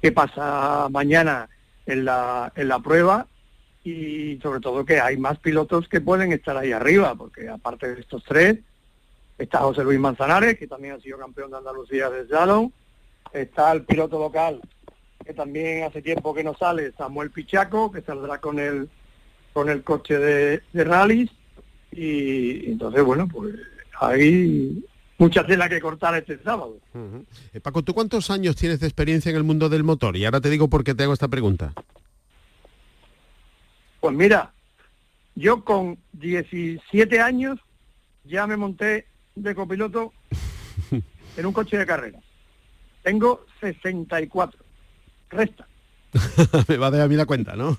qué 0.01 0.11
pasa 0.11 0.87
mañana 0.89 1.47
en 1.85 2.05
la, 2.05 2.51
en 2.55 2.69
la 2.69 2.79
prueba 2.79 3.27
y 3.83 4.39
sobre 4.41 4.61
todo 4.61 4.83
que 4.83 4.99
hay 4.99 5.17
más 5.17 5.37
pilotos 5.37 5.87
que 5.87 6.01
pueden 6.01 6.31
estar 6.31 6.57
ahí 6.57 6.71
arriba, 6.71 7.13
porque 7.13 7.47
aparte 7.49 7.93
de 7.93 8.01
estos 8.01 8.23
tres, 8.23 8.57
está 9.37 9.59
José 9.59 9.83
Luis 9.83 9.99
Manzanares, 9.99 10.57
que 10.57 10.65
también 10.65 10.95
ha 10.95 10.99
sido 10.99 11.19
campeón 11.19 11.51
de 11.51 11.57
Andalucía 11.57 12.09
de 12.09 12.25
Slalom, 12.25 12.71
está 13.31 13.71
el 13.73 13.83
piloto 13.83 14.17
local, 14.17 14.59
que 15.23 15.35
también 15.35 15.83
hace 15.83 16.01
tiempo 16.01 16.33
que 16.33 16.43
no 16.43 16.55
sale, 16.55 16.93
Samuel 16.93 17.29
Pichaco, 17.29 17.91
que 17.91 18.01
saldrá 18.01 18.39
con 18.39 18.57
el, 18.57 18.89
con 19.53 19.69
el 19.69 19.83
coche 19.83 20.17
de, 20.17 20.63
de 20.73 20.83
rallies, 20.83 21.29
y 21.95 22.71
entonces, 22.71 23.03
bueno, 23.03 23.27
pues 23.27 23.55
hay 23.99 24.83
mucha 25.17 25.45
tela 25.45 25.69
que 25.69 25.79
cortar 25.79 26.15
este 26.15 26.37
sábado. 26.43 26.77
Eh, 27.53 27.59
Paco, 27.61 27.83
¿tú 27.83 27.93
cuántos 27.93 28.29
años 28.29 28.55
tienes 28.55 28.79
de 28.79 28.87
experiencia 28.87 29.29
en 29.29 29.37
el 29.37 29.43
mundo 29.43 29.69
del 29.69 29.83
motor? 29.83 30.17
Y 30.17 30.25
ahora 30.25 30.41
te 30.41 30.49
digo 30.49 30.67
por 30.67 30.83
qué 30.83 30.93
te 30.93 31.03
hago 31.03 31.13
esta 31.13 31.27
pregunta. 31.27 31.73
Pues 34.01 34.15
mira, 34.15 34.53
yo 35.35 35.63
con 35.63 35.97
17 36.13 37.19
años 37.19 37.59
ya 38.23 38.45
me 38.45 38.57
monté 38.57 39.07
de 39.35 39.55
copiloto 39.55 40.13
en 41.37 41.45
un 41.45 41.53
coche 41.53 41.77
de 41.77 41.85
carrera. 41.85 42.19
Tengo 43.03 43.45
64. 43.61 44.59
Resta. 45.29 45.67
me 46.67 46.77
va 46.77 46.87
a 46.87 46.91
dar 46.91 47.01
a 47.01 47.07
mí 47.07 47.15
la 47.15 47.25
cuenta, 47.25 47.55
¿no? 47.55 47.77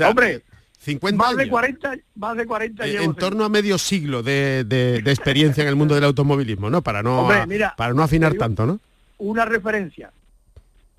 Hombre, 0.08 0.42
50 0.82 1.16
más 1.16 1.36
de 1.36 1.48
40, 1.48 1.96
más 2.16 2.36
de 2.36 2.44
40 2.44 2.86
en, 2.86 3.02
en 3.02 3.14
torno 3.14 3.44
a 3.44 3.48
medio 3.48 3.78
siglo 3.78 4.24
de, 4.24 5.00
experiencia 5.06 5.62
en 5.62 5.68
el 5.68 5.76
mundo 5.76 5.94
del 5.94 6.02
automovilismo, 6.02 6.70
¿no? 6.70 6.82
Para 6.82 7.04
no, 7.04 7.28
para 7.76 7.94
no 7.94 8.02
afinar 8.02 8.34
tanto, 8.34 8.66
¿no? 8.66 8.80
Una 9.18 9.44
referencia. 9.44 10.12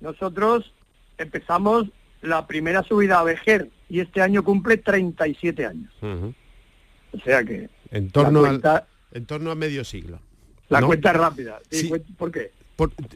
Nosotros 0.00 0.72
empezamos 1.18 1.84
la 2.22 2.46
primera 2.46 2.82
subida 2.82 3.20
a 3.20 3.24
Vejer 3.24 3.68
y 3.90 4.00
este 4.00 4.22
año 4.22 4.42
cumple 4.42 4.78
37 4.78 5.66
años. 5.66 5.92
O 6.00 7.18
sea 7.22 7.44
que... 7.44 7.68
En 7.90 8.10
torno, 8.10 8.42
en 8.46 9.26
torno 9.26 9.50
a 9.50 9.54
medio 9.54 9.84
siglo. 9.84 10.18
La 10.70 10.80
cuenta 10.80 11.10
es 11.10 11.16
rápida. 11.16 11.60
¿Por 12.16 12.32
qué? 12.32 12.52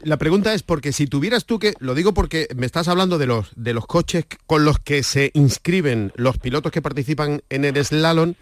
La 0.03 0.17
pregunta 0.17 0.53
es 0.53 0.63
porque 0.63 0.93
si 0.93 1.07
tuvieras 1.07 1.45
tú 1.45 1.59
que, 1.59 1.73
lo 1.79 1.95
digo 1.95 2.13
porque 2.13 2.47
me 2.55 2.65
estás 2.65 2.87
hablando 2.87 3.17
de 3.17 3.27
los, 3.27 3.47
de 3.55 3.73
los 3.73 3.85
coches 3.85 4.25
con 4.45 4.65
los 4.65 4.79
que 4.79 5.03
se 5.03 5.31
inscriben 5.33 6.11
los 6.15 6.37
pilotos 6.37 6.71
que 6.71 6.81
participan 6.81 7.41
en 7.49 7.65
el 7.65 7.83
slalom, 7.83 8.35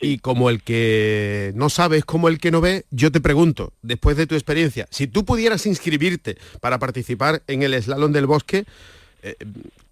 y 0.00 0.18
como 0.18 0.50
el 0.50 0.62
que 0.62 1.52
no 1.54 1.70
sabe 1.70 1.98
es 1.98 2.04
como 2.04 2.28
el 2.28 2.38
que 2.38 2.50
no 2.50 2.60
ve, 2.60 2.84
yo 2.90 3.10
te 3.10 3.20
pregunto, 3.20 3.72
después 3.82 4.16
de 4.16 4.26
tu 4.26 4.34
experiencia, 4.34 4.86
si 4.90 5.06
tú 5.06 5.24
pudieras 5.24 5.66
inscribirte 5.66 6.36
para 6.60 6.78
participar 6.78 7.42
en 7.46 7.62
el 7.62 7.80
slalom 7.82 8.12
del 8.12 8.26
bosque, 8.26 8.66
eh, 9.22 9.36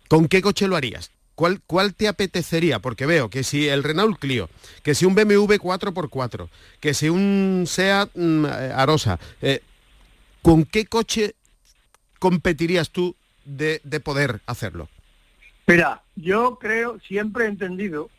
¿con 0.09 0.29
qué 0.29 0.43
coche 0.43 0.69
lo 0.69 0.77
harías? 0.77 1.11
¿Cuál, 1.35 1.61
¿Cuál, 1.67 1.95
te 1.95 2.07
apetecería? 2.07 2.79
Porque 2.79 3.07
veo 3.07 3.29
que 3.29 3.43
si 3.43 3.69
el 3.69 3.83
Renault 3.83 4.19
Clio, 4.19 4.49
que 4.83 4.95
si 4.95 5.05
un 5.05 5.15
BMW 5.15 5.55
4x4, 5.55 6.49
que 6.79 6.95
si 6.95 7.09
un 7.09 7.65
SEAT 7.67 8.11
mm, 8.15 8.47
eh, 8.47 8.73
Arosa, 8.75 9.19
eh, 9.43 9.61
¿con 10.45 10.67
qué 10.67 10.85
coche 10.85 11.37
competirías 12.19 12.91
tú 12.91 13.17
de, 13.47 13.81
poder 14.05 14.43
hacerlo? 14.45 14.91
Mira, 15.67 16.03
yo 16.17 16.59
creo, 16.59 17.01
siempre 17.01 17.47
he 17.47 17.49
entendido 17.49 18.11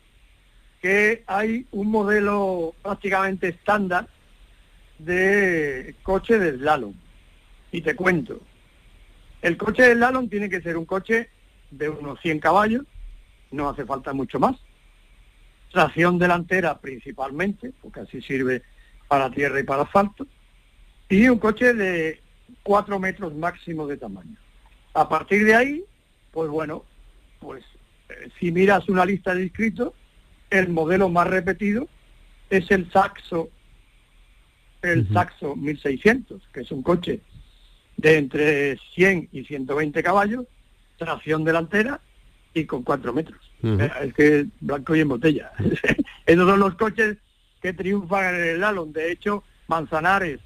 que 0.82 1.22
hay 1.28 1.66
un 1.70 1.88
modelo 1.88 2.74
prácticamente 2.82 3.48
estándar 3.50 4.08
de 4.98 5.94
coche 6.02 6.40
de 6.40 6.58
slalom. 6.58 6.94
Y 7.70 7.82
te 7.82 7.94
cuento, 7.94 8.40
el 9.40 9.56
coche 9.56 9.84
de 9.84 9.94
slalom 9.94 10.28
tiene 10.28 10.50
que 10.50 10.60
ser 10.62 10.76
un 10.76 10.84
coche 10.84 11.30
de 11.70 11.88
unos 11.88 12.20
100 12.22 12.40
caballos, 12.40 12.84
no 13.52 13.68
hace 13.68 13.84
falta 13.84 14.12
mucho 14.12 14.40
más. 14.40 14.56
Tracción 15.70 16.18
delantera 16.18 16.80
principalmente, 16.80 17.72
porque 17.80 18.00
así 18.00 18.20
sirve 18.20 18.62
para 19.06 19.30
tierra 19.30 19.60
y 19.60 19.62
para 19.62 19.82
asfalto 19.82 20.26
y 21.08 21.28
un 21.28 21.38
coche 21.38 21.74
de 21.74 22.20
4 22.62 22.98
metros 22.98 23.34
máximo 23.34 23.86
de 23.86 23.96
tamaño. 23.96 24.36
A 24.94 25.08
partir 25.08 25.44
de 25.44 25.54
ahí, 25.54 25.84
pues 26.32 26.48
bueno, 26.48 26.84
pues 27.38 27.64
eh, 28.08 28.28
si 28.38 28.50
miras 28.50 28.88
una 28.88 29.04
lista 29.04 29.34
de 29.34 29.44
inscritos, 29.44 29.92
el 30.50 30.68
modelo 30.68 31.08
más 31.08 31.26
repetido 31.26 31.88
es 32.50 32.70
el 32.70 32.90
Saxo, 32.90 33.50
el 34.82 35.08
Saxo 35.12 35.56
1600, 35.56 36.42
que 36.52 36.60
es 36.60 36.70
un 36.70 36.82
coche 36.82 37.20
de 37.96 38.18
entre 38.18 38.78
100 38.94 39.28
y 39.32 39.44
120 39.44 40.02
caballos, 40.02 40.46
tracción 40.96 41.44
delantera 41.44 42.00
y 42.54 42.64
con 42.64 42.82
4 42.82 43.12
metros. 43.12 43.40
Eh, 43.62 43.90
es 44.02 44.14
que 44.14 44.46
blanco 44.60 44.94
y 44.94 45.00
en 45.00 45.08
botella. 45.08 45.52
Esos 46.26 46.48
son 46.48 46.60
los 46.60 46.74
coches 46.74 47.16
que 47.60 47.72
triunfan 47.72 48.34
en 48.34 48.40
el 48.42 48.60
Lalon. 48.60 48.92
De 48.92 49.10
hecho, 49.10 49.44
Manzanares 49.66 50.40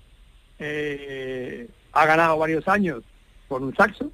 eh, 0.60 1.68
ha 1.92 2.06
ganado 2.06 2.38
varios 2.38 2.68
años 2.68 3.02
con 3.48 3.64
un 3.64 3.74
saxo 3.74 4.12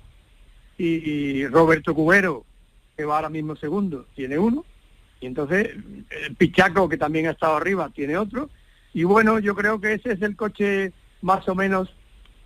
y, 0.78 1.46
Roberto 1.48 1.94
Cubero, 1.94 2.44
que 2.96 3.04
va 3.04 3.16
ahora 3.16 3.28
mismo 3.28 3.56
segundo, 3.56 4.06
tiene 4.14 4.38
uno. 4.38 4.64
Y 5.20 5.26
entonces 5.26 5.70
el 6.10 6.36
Pichaco, 6.36 6.88
que 6.88 6.98
también 6.98 7.26
ha 7.26 7.32
estado 7.32 7.56
arriba, 7.56 7.90
tiene 7.94 8.16
otro. 8.16 8.48
Y 8.94 9.04
bueno, 9.04 9.38
yo 9.38 9.54
creo 9.54 9.80
que 9.80 9.94
ese 9.94 10.12
es 10.12 10.22
el 10.22 10.36
coche 10.36 10.92
más 11.20 11.48
o 11.48 11.54
menos 11.54 11.94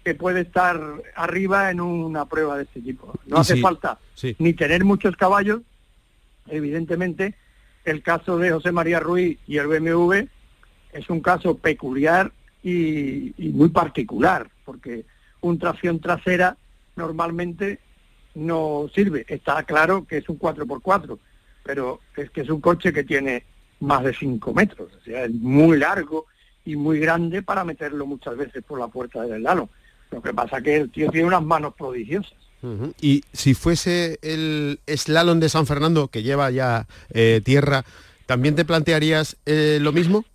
que 0.05 0.15
puede 0.15 0.41
estar 0.41 0.81
arriba 1.15 1.71
en 1.71 1.81
una 1.81 2.25
prueba 2.25 2.57
de 2.57 2.65
este 2.65 2.81
tipo. 2.81 3.13
No 3.27 3.39
hace 3.39 3.57
falta 3.57 3.99
ni 4.39 4.55
tener 4.55 4.85
muchos 4.85 5.17
caballos. 5.17 5.61
Evidentemente, 6.49 7.35
el 7.85 8.03
caso 8.03 8.39
de 8.39 8.51
José 8.51 8.73
María 8.73 8.99
Ruiz 8.99 9.39
y 9.47 9.59
el 9.59 9.67
BMW 9.67 10.27
es 10.93 11.11
un 11.11 11.21
caso 11.21 11.59
peculiar 11.59 12.33
y, 12.63 13.33
muy 13.53 13.69
particular, 13.71 14.49
porque 14.65 15.05
un 15.41 15.59
tracción 15.59 16.01
trasera 16.01 16.57
normalmente 16.97 17.79
no 18.35 18.91
sirve. 18.95 19.25
Está 19.29 19.63
claro 19.65 20.05
que 20.07 20.19
es 20.19 20.29
un 20.29 20.39
4x4, 20.39 21.19
pero 21.65 22.01
es 22.17 22.31
que 22.31 22.43
es 22.43 22.51
un 22.51 22.61
coche 22.61 22.93
que 22.93 23.05
tiene 23.05 23.45
más 23.81 24.05
de 24.05 24.15
5 24.15 24.53
metros, 24.53 24.91
o 25.01 25.05
sea, 25.05 25.25
es 25.25 25.33
muy 25.33 25.79
largo 25.79 26.27
y 26.65 26.77
muy 26.77 26.99
grande 27.01 27.43
para 27.43 27.65
meterlo 27.65 28.07
muchas 28.07 28.37
veces 28.37 28.63
por 28.63 28.79
la 28.79 28.89
puerta 28.89 29.23
del 29.23 29.41
slalom. 29.41 29.69
Lo 30.11 30.21
que 30.21 30.35
pasa 30.35 30.59
es 30.59 30.65
que 30.65 30.77
el 30.77 30.91
tío 30.91 31.11
tiene 31.11 31.29
unas 31.29 31.43
manos 31.43 31.75
prodigiosas. 31.75 32.35
Y 33.01 33.25
si 33.33 33.55
fuese 33.55 34.19
el 34.21 34.81
slalom 34.87 35.41
de 35.41 35.49
San 35.49 35.67
Fernando, 35.67 36.09
que 36.09 36.23
lleva 36.23 36.51
ya 36.51 36.87
eh, 37.11 37.41
tierra, 37.43 37.87
¿también 38.27 38.55
te 38.55 38.67
plantearías 38.67 39.39
eh, 39.47 39.79
lo 39.81 39.93
mismo? 39.93 40.27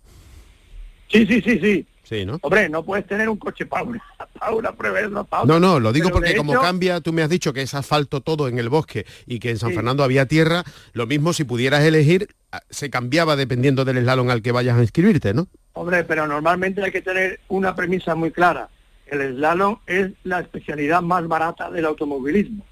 Sí, 1.08 1.24
sí, 1.26 1.40
sí, 1.40 1.60
sí. 1.60 1.86
Sí, 2.08 2.24
¿no? 2.24 2.38
Hombre, 2.42 2.68
no 2.68 2.84
puedes 2.84 3.04
tener 3.04 3.28
un 3.28 3.36
coche 3.36 3.66
para 3.66 3.82
una, 3.82 4.00
para 4.38 4.52
una 4.54 4.72
prueba 4.72 5.24
para 5.24 5.44
No, 5.44 5.58
no, 5.58 5.80
lo 5.80 5.92
digo 5.92 6.06
Pero 6.08 6.14
porque 6.20 6.36
como 6.36 6.52
hecho- 6.52 6.62
cambia, 6.62 7.00
tú 7.00 7.12
me 7.12 7.22
has 7.22 7.28
dicho 7.28 7.52
que 7.52 7.62
es 7.62 7.74
asfalto 7.74 8.20
todo 8.20 8.46
en 8.46 8.58
el 8.60 8.68
bosque 8.68 9.06
y 9.26 9.40
que 9.40 9.50
en 9.50 9.58
San 9.58 9.70
Sí. 9.70 9.74
Fernando 9.76 10.04
había 10.04 10.26
tierra, 10.26 10.62
lo 10.92 11.06
mismo 11.08 11.32
si 11.32 11.42
pudieras 11.42 11.82
elegir, 11.84 12.28
ah, 12.52 12.60
se 12.70 12.90
cambiaba 12.90 13.34
dependiendo 13.34 13.84
del 13.84 13.98
slalom 13.98 14.30
al 14.30 14.40
que 14.40 14.52
vayas 14.52 14.78
a 14.78 14.82
inscribirte, 14.82 15.34
¿no? 15.34 15.48
Hombre, 15.72 16.04
pero 16.04 16.28
normalmente 16.28 16.80
hay 16.82 16.92
que 16.92 17.02
tener 17.02 17.40
una 17.48 17.74
premisa 17.74 18.14
muy 18.14 18.30
clara. 18.30 18.68
El 19.06 19.36
slalom 19.36 19.78
es 19.86 20.12
la 20.22 20.40
especialidad 20.40 21.02
más 21.02 21.26
barata 21.26 21.70
del 21.72 21.86
automovilismo. 21.86 22.64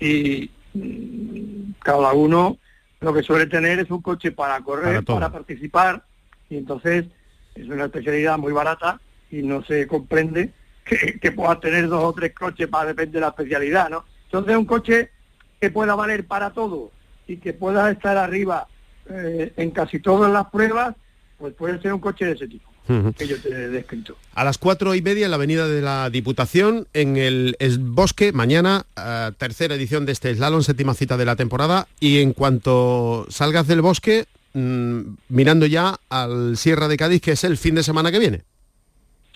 Y 0.00 0.50
mm, 0.74 1.72
cada 1.78 2.12
uno 2.12 2.58
lo 3.00 3.14
que 3.14 3.22
suele 3.22 3.46
tener 3.46 3.78
es 3.78 3.90
un 3.90 4.02
coche 4.02 4.32
para 4.32 4.60
correr, 4.62 5.04
para, 5.04 5.30
participar. 5.30 6.04
Y 6.48 6.56
entonces 6.56 7.06
es 7.54 7.68
una 7.68 7.86
especialidad 7.86 8.38
muy 8.38 8.52
barata 8.52 9.00
y 9.30 9.42
no 9.42 9.64
se 9.64 9.86
comprende 9.86 10.50
que, 10.84 11.18
que 11.20 11.32
puedas 11.32 11.60
tener 11.60 11.88
dos 11.88 12.02
o 12.04 12.12
tres 12.12 12.34
coches 12.34 12.68
para 12.68 12.88
depender 12.88 13.14
de 13.14 13.20
la 13.20 13.28
especialidad, 13.28 13.90
¿no? 13.90 14.04
Entonces 14.24 14.56
un 14.56 14.64
coche 14.64 15.10
que 15.60 15.70
pueda 15.70 15.94
valer 15.94 16.26
para 16.26 16.50
todo 16.50 16.90
y 17.26 17.36
que 17.36 17.52
pueda 17.52 17.90
estar 17.90 18.16
arriba 18.16 18.66
eh, 19.08 19.52
en 19.56 19.70
casi 19.70 20.00
todas 20.00 20.32
las 20.32 20.48
pruebas, 20.50 20.94
pues 21.38 21.54
puede 21.54 21.80
ser 21.80 21.92
un 21.92 22.00
coche 22.00 22.24
de 22.24 22.32
ese 22.32 22.48
tipo 22.48 22.70
que 23.16 23.26
yo 23.26 23.40
te 23.40 23.48
he 23.50 23.68
descrito. 23.68 24.16
A 24.34 24.42
las 24.42 24.58
cuatro 24.58 24.94
y 24.96 25.02
media 25.02 25.24
en 25.24 25.30
la 25.30 25.36
avenida 25.36 25.68
de 25.68 25.80
la 25.80 26.10
Diputación, 26.10 26.88
en 26.92 27.16
el 27.16 27.56
Bosque, 27.78 28.32
mañana, 28.32 28.84
eh, 28.96 29.30
tercera 29.38 29.76
edición 29.76 30.06
de 30.06 30.12
este 30.12 30.34
slalom, 30.34 30.62
séptima 30.62 30.94
cita 30.94 31.16
de 31.16 31.24
la 31.24 31.36
temporada. 31.36 31.86
Y 32.00 32.20
en 32.20 32.32
cuanto 32.32 33.26
salgas 33.28 33.68
del 33.68 33.80
bosque, 33.80 34.26
mm, 34.52 35.00
mirando 35.28 35.66
ya 35.66 35.96
al 36.08 36.56
Sierra 36.56 36.88
de 36.88 36.96
Cádiz, 36.96 37.20
que 37.20 37.32
es 37.32 37.44
el 37.44 37.56
fin 37.56 37.74
de 37.74 37.82
semana 37.82 38.10
que 38.10 38.18
viene. 38.18 38.42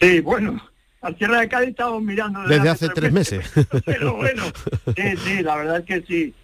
Sí, 0.00 0.20
bueno, 0.20 0.60
al 1.00 1.16
Sierra 1.18 1.40
de 1.40 1.48
Cádiz 1.48 1.70
estamos 1.70 2.02
mirando 2.02 2.42
Desde 2.42 2.68
hace 2.68 2.88
tres 2.88 3.12
meses. 3.12 3.52
Pero 3.84 4.16
bueno, 4.16 4.44
sí, 4.96 5.16
sí, 5.24 5.42
la 5.42 5.56
verdad 5.56 5.78
es 5.78 5.84
que 5.84 6.02
sí, 6.02 6.34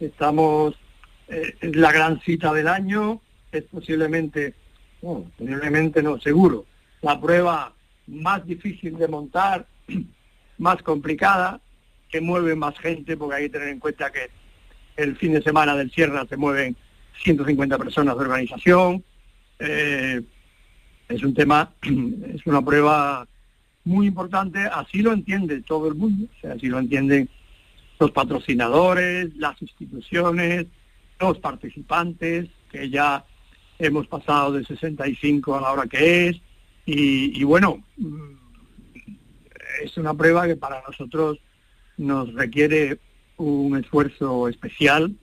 estamos, 0.00 0.74
eh, 1.28 1.54
es 1.60 1.76
la 1.76 1.92
gran 1.92 2.20
cita 2.20 2.52
del 2.52 2.68
año, 2.68 3.20
es 3.50 3.64
posiblemente, 3.64 4.54
bueno, 5.00 5.30
posiblemente 5.38 6.02
no, 6.02 6.20
seguro, 6.20 6.66
la 7.02 7.20
prueba 7.20 7.72
más 8.06 8.46
difícil 8.46 8.96
de 8.96 9.08
montar, 9.08 9.66
más 10.58 10.82
complicada, 10.82 11.60
que 12.10 12.20
mueve 12.20 12.54
más 12.54 12.78
gente, 12.78 13.16
porque 13.16 13.36
hay 13.36 13.42
que 13.44 13.58
tener 13.58 13.68
en 13.68 13.78
cuenta 13.78 14.12
que 14.12 14.30
el 14.96 15.16
fin 15.16 15.32
de 15.32 15.42
semana 15.42 15.74
del 15.74 15.90
Sierra 15.90 16.26
se 16.28 16.36
mueven 16.36 16.76
150 17.22 17.78
personas 17.78 18.16
de 18.16 18.20
organización, 18.20 19.04
eh, 19.58 20.20
es 21.08 21.22
un 21.22 21.34
tema, 21.34 21.72
es 21.82 22.46
una 22.46 22.62
prueba 22.62 23.26
muy 23.84 24.06
importante, 24.06 24.60
así 24.60 25.02
lo 25.02 25.12
entiende 25.12 25.62
todo 25.62 25.88
el 25.88 25.94
mundo, 25.94 26.28
así 26.54 26.66
lo 26.66 26.78
entienden 26.78 27.28
los 27.98 28.10
patrocinadores, 28.10 29.34
las 29.36 29.60
instituciones, 29.60 30.66
los 31.20 31.38
participantes, 31.38 32.48
que 32.70 32.90
ya 32.90 33.24
hemos 33.78 34.06
pasado 34.06 34.52
de 34.52 34.64
65 34.64 35.56
a 35.56 35.60
la 35.60 35.72
hora 35.72 35.86
que 35.86 36.28
es, 36.28 36.36
y, 36.86 37.40
y 37.40 37.44
bueno, 37.44 37.82
mm, 37.96 38.32
es 39.82 39.96
una 39.96 40.14
prueba 40.14 40.46
que 40.46 40.56
para 40.56 40.82
nosotros 40.86 41.38
nos 41.96 42.32
requiere 42.34 42.98
un 43.36 43.76
esfuerzo 43.76 44.48
especial, 44.48 45.14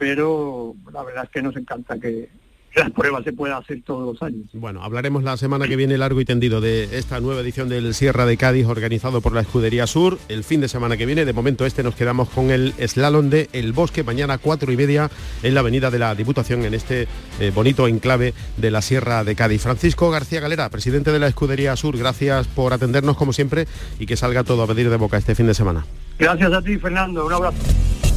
pero 0.00 0.74
la 0.94 1.02
verdad 1.04 1.24
es 1.24 1.30
que 1.30 1.42
nos 1.42 1.54
encanta 1.56 2.00
que 2.00 2.30
la 2.74 2.88
prueba 2.88 3.22
se 3.22 3.34
pueda 3.34 3.58
hacer 3.58 3.82
todos 3.84 4.14
los 4.14 4.22
años. 4.22 4.46
Bueno, 4.54 4.82
hablaremos 4.82 5.22
la 5.22 5.36
semana 5.36 5.68
que 5.68 5.76
viene 5.76 5.98
largo 5.98 6.22
y 6.22 6.24
tendido 6.24 6.62
de 6.62 6.84
esta 6.96 7.20
nueva 7.20 7.42
edición 7.42 7.68
del 7.68 7.92
Sierra 7.92 8.24
de 8.24 8.38
Cádiz 8.38 8.64
organizado 8.64 9.20
por 9.20 9.34
la 9.34 9.42
Escudería 9.42 9.86
Sur. 9.86 10.18
El 10.30 10.42
fin 10.42 10.62
de 10.62 10.68
semana 10.68 10.96
que 10.96 11.04
viene, 11.04 11.26
de 11.26 11.34
momento 11.34 11.66
este 11.66 11.82
nos 11.82 11.96
quedamos 11.96 12.30
con 12.30 12.50
el 12.50 12.72
slalom 12.78 13.28
de 13.28 13.50
El 13.52 13.74
Bosque, 13.74 14.02
mañana 14.02 14.38
cuatro 14.38 14.72
y 14.72 14.78
media 14.78 15.10
en 15.42 15.52
la 15.52 15.60
avenida 15.60 15.90
de 15.90 15.98
la 15.98 16.14
Diputación, 16.14 16.64
en 16.64 16.72
este 16.72 17.06
eh, 17.38 17.52
bonito 17.54 17.86
enclave 17.86 18.32
de 18.56 18.70
la 18.70 18.80
Sierra 18.80 19.22
de 19.22 19.36
Cádiz. 19.36 19.60
Francisco 19.60 20.10
García 20.10 20.40
Galera, 20.40 20.70
presidente 20.70 21.12
de 21.12 21.18
la 21.18 21.26
Escudería 21.26 21.76
Sur, 21.76 21.98
gracias 21.98 22.46
por 22.46 22.72
atendernos 22.72 23.18
como 23.18 23.34
siempre 23.34 23.66
y 23.98 24.06
que 24.06 24.16
salga 24.16 24.44
todo 24.44 24.62
a 24.62 24.66
pedir 24.66 24.88
de 24.88 24.96
boca 24.96 25.18
este 25.18 25.34
fin 25.34 25.46
de 25.46 25.52
semana. 25.52 25.84
Gracias 26.18 26.50
a 26.50 26.62
ti, 26.62 26.78
Fernando. 26.78 27.26
Un 27.26 27.34
abrazo. 27.34 28.09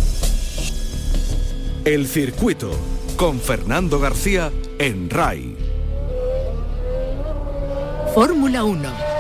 El 1.86 2.08
circuito 2.08 2.72
con 3.18 3.42
Fernando 3.42 4.00
García 4.00 4.54
en 4.80 5.10
RAI. 5.10 5.54
Fórmula 8.16 8.64
1. 8.64 9.13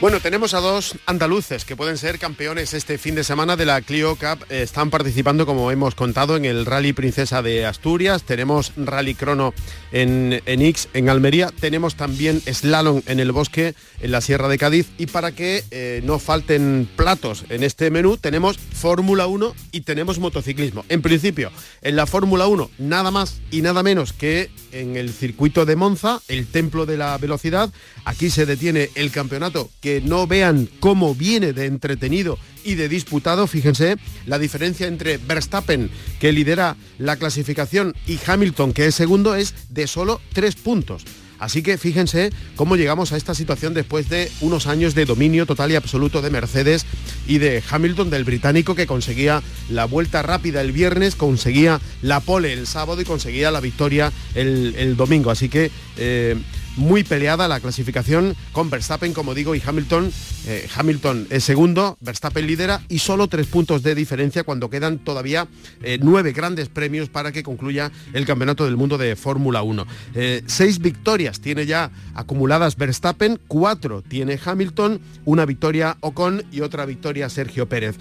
Bueno, 0.00 0.20
tenemos 0.20 0.52
a 0.52 0.60
dos 0.60 0.96
andaluces 1.06 1.64
que 1.64 1.76
pueden 1.76 1.96
ser 1.96 2.18
campeones 2.18 2.74
este 2.74 2.98
fin 2.98 3.14
de 3.14 3.24
semana 3.24 3.56
de 3.56 3.64
la 3.64 3.80
Clio 3.80 4.16
Cup. 4.16 4.44
Eh, 4.50 4.60
Están 4.60 4.90
participando, 4.90 5.46
como 5.46 5.70
hemos 5.70 5.94
contado, 5.94 6.36
en 6.36 6.44
el 6.44 6.66
Rally 6.66 6.92
Princesa 6.92 7.40
de 7.40 7.64
Asturias. 7.64 8.22
Tenemos 8.24 8.72
Rally 8.76 9.14
Crono 9.14 9.54
en, 9.92 10.42
en 10.44 10.60
Ix, 10.60 10.88
en 10.92 11.08
Almería. 11.08 11.50
Tenemos 11.58 11.94
también 11.94 12.42
Slalom 12.42 13.00
en 13.06 13.18
el 13.18 13.32
Bosque, 13.32 13.74
en 14.00 14.10
la 14.12 14.20
Sierra 14.20 14.48
de 14.48 14.58
Cádiz. 14.58 14.88
Y 14.98 15.06
para 15.06 15.32
que 15.32 15.64
eh, 15.70 16.02
no 16.04 16.18
falten 16.18 16.86
platos 16.96 17.44
en 17.48 17.62
este 17.62 17.90
menú, 17.90 18.18
tenemos 18.18 18.58
Fórmula 18.58 19.26
1 19.26 19.54
y 19.72 19.82
tenemos 19.82 20.18
motociclismo. 20.18 20.84
En 20.90 21.00
principio, 21.00 21.50
en 21.80 21.96
la 21.96 22.06
Fórmula 22.06 22.46
1, 22.46 22.70
nada 22.78 23.10
más 23.10 23.40
y 23.50 23.62
nada 23.62 23.82
menos 23.82 24.12
que 24.12 24.50
en 24.74 24.96
el 24.96 25.10
circuito 25.10 25.64
de 25.64 25.76
Monza, 25.76 26.20
el 26.28 26.46
templo 26.46 26.84
de 26.84 26.96
la 26.96 27.16
velocidad. 27.18 27.72
Aquí 28.04 28.30
se 28.30 28.46
detiene 28.46 28.90
el 28.94 29.10
campeonato. 29.10 29.70
Que 29.80 30.00
no 30.00 30.26
vean 30.26 30.68
cómo 30.80 31.14
viene 31.14 31.52
de 31.52 31.66
entretenido 31.66 32.38
y 32.64 32.74
de 32.74 32.88
disputado. 32.88 33.46
Fíjense 33.46 33.96
la 34.26 34.38
diferencia 34.38 34.86
entre 34.86 35.18
Verstappen, 35.18 35.90
que 36.20 36.32
lidera 36.32 36.76
la 36.98 37.16
clasificación, 37.16 37.94
y 38.06 38.18
Hamilton, 38.26 38.72
que 38.72 38.86
es 38.86 38.94
segundo, 38.94 39.34
es 39.34 39.54
de 39.70 39.86
solo 39.86 40.20
tres 40.32 40.56
puntos. 40.56 41.04
Así 41.44 41.62
que 41.62 41.76
fíjense 41.76 42.30
cómo 42.56 42.74
llegamos 42.74 43.12
a 43.12 43.18
esta 43.18 43.34
situación 43.34 43.74
después 43.74 44.08
de 44.08 44.32
unos 44.40 44.66
años 44.66 44.94
de 44.94 45.04
dominio 45.04 45.44
total 45.44 45.70
y 45.70 45.76
absoluto 45.76 46.22
de 46.22 46.30
Mercedes 46.30 46.86
y 47.26 47.36
de 47.36 47.62
Hamilton, 47.68 48.08
del 48.08 48.24
británico, 48.24 48.74
que 48.74 48.86
conseguía 48.86 49.42
la 49.68 49.84
vuelta 49.84 50.22
rápida 50.22 50.62
el 50.62 50.72
viernes, 50.72 51.16
conseguía 51.16 51.82
la 52.00 52.20
pole 52.20 52.54
el 52.54 52.66
sábado 52.66 52.98
y 53.02 53.04
conseguía 53.04 53.50
la 53.50 53.60
victoria 53.60 54.10
el, 54.34 54.96
domingo. 54.96 55.30
Así 55.30 55.50
que 55.50 55.70
eh, 55.98 56.36
muy 56.76 57.04
peleada 57.04 57.48
la 57.48 57.60
clasificación 57.60 58.36
con 58.52 58.70
Verstappen, 58.70 59.12
como 59.12 59.34
digo, 59.34 59.54
y 59.54 59.62
Hamilton. 59.64 60.12
eh, 60.46 60.68
Hamilton 60.74 61.26
es 61.30 61.44
segundo, 61.44 61.96
Verstappen 62.00 62.46
lidera 62.46 62.82
y 62.88 62.98
solo 62.98 63.28
tres 63.28 63.46
puntos 63.46 63.82
de 63.82 63.94
diferencia 63.94 64.44
cuando 64.44 64.68
quedan 64.68 64.98
todavía 64.98 65.48
eh, 65.82 65.98
nueve 66.02 66.32
grandes 66.32 66.68
premios 66.68 67.08
para 67.08 67.32
que 67.32 67.42
concluya 67.42 67.90
el 68.12 68.26
Campeonato 68.26 68.64
del 68.64 68.76
Mundo 68.76 68.98
de 68.98 69.16
Fórmula 69.16 69.62
1. 69.62 69.86
Eh, 70.14 70.42
seis 70.46 70.78
victorias 70.80 71.40
tiene 71.40 71.66
ya 71.66 71.90
acumuladas 72.14 72.76
Verstappen, 72.76 73.40
cuatro 73.48 74.02
tiene 74.02 74.38
Hamilton, 74.42 75.00
una 75.24 75.46
victoria 75.46 75.96
Ocon 76.00 76.44
y 76.52 76.60
otra 76.60 76.84
victoria 76.86 77.28
Sergio 77.30 77.68
Pérez. 77.68 77.96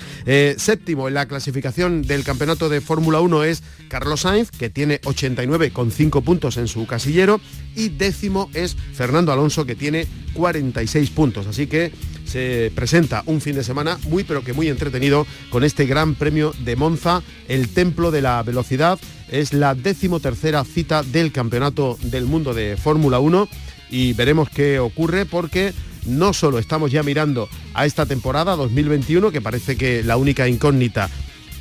Séptimo 0.58 1.08
en 1.08 1.14
la 1.14 1.28
clasificación 1.28 2.02
del 2.02 2.24
Campeonato 2.24 2.70
de 2.70 2.82
Fórmula 2.82 3.20
1 3.22 3.44
es 3.44 3.64
Carlos 3.88 4.22
Sainz, 4.22 4.52
que 4.52 4.70
tiene 4.70 5.00
89 5.06 5.72
con 5.72 5.92
5 5.92 6.22
puntos 6.22 6.58
en 6.58 6.68
su 6.68 6.86
casillero, 6.86 7.40
y 7.76 7.90
décimo 7.90 8.50
es 8.54 8.76
Fernando 8.76 9.32
Alonso, 9.32 9.66
que 9.66 9.76
tiene 9.76 10.08
46 10.34 11.10
puntos. 11.12 11.48
Así 11.48 11.68
que 11.68 11.92
se 12.26 12.72
presenta 12.74 13.24
un 13.26 13.42
fin 13.42 13.56
de 13.56 13.64
semana 13.64 13.98
muy 14.08 14.24
pero 14.24 14.44
que 14.44 14.54
muy 14.54 14.68
entretenido 14.68 15.28
con 15.50 15.64
este 15.64 15.86
Gran 15.86 16.16
Premio 16.16 16.54
de 16.60 16.76
Monza, 16.76 17.22
el 17.48 17.70
Templo 17.70 18.12
de 18.12 18.22
la 18.22 18.42
Velocidad. 18.44 19.00
Es 19.30 19.54
la 19.54 19.76
decimotercera 19.76 20.64
cita 20.64 21.04
del 21.04 21.32
Campeonato 21.32 21.98
del 22.04 22.26
Mundo 22.26 22.54
de 22.54 22.78
Fórmula 22.78 23.20
1 23.20 23.48
y 23.90 24.14
veremos 24.14 24.50
qué 24.50 24.80
ocurre 24.80 25.26
porque 25.26 25.74
no 26.06 26.34
solo 26.34 26.60
estamos 26.60 26.92
ya 26.92 27.04
mirando 27.04 27.48
a 27.74 27.86
esta 27.86 28.06
temporada 28.06 28.56
2021, 28.56 29.32
que 29.32 29.42
parece 29.42 29.78
que 29.78 30.04
la 30.04 30.18
única 30.18 30.48
incógnita 30.48 31.10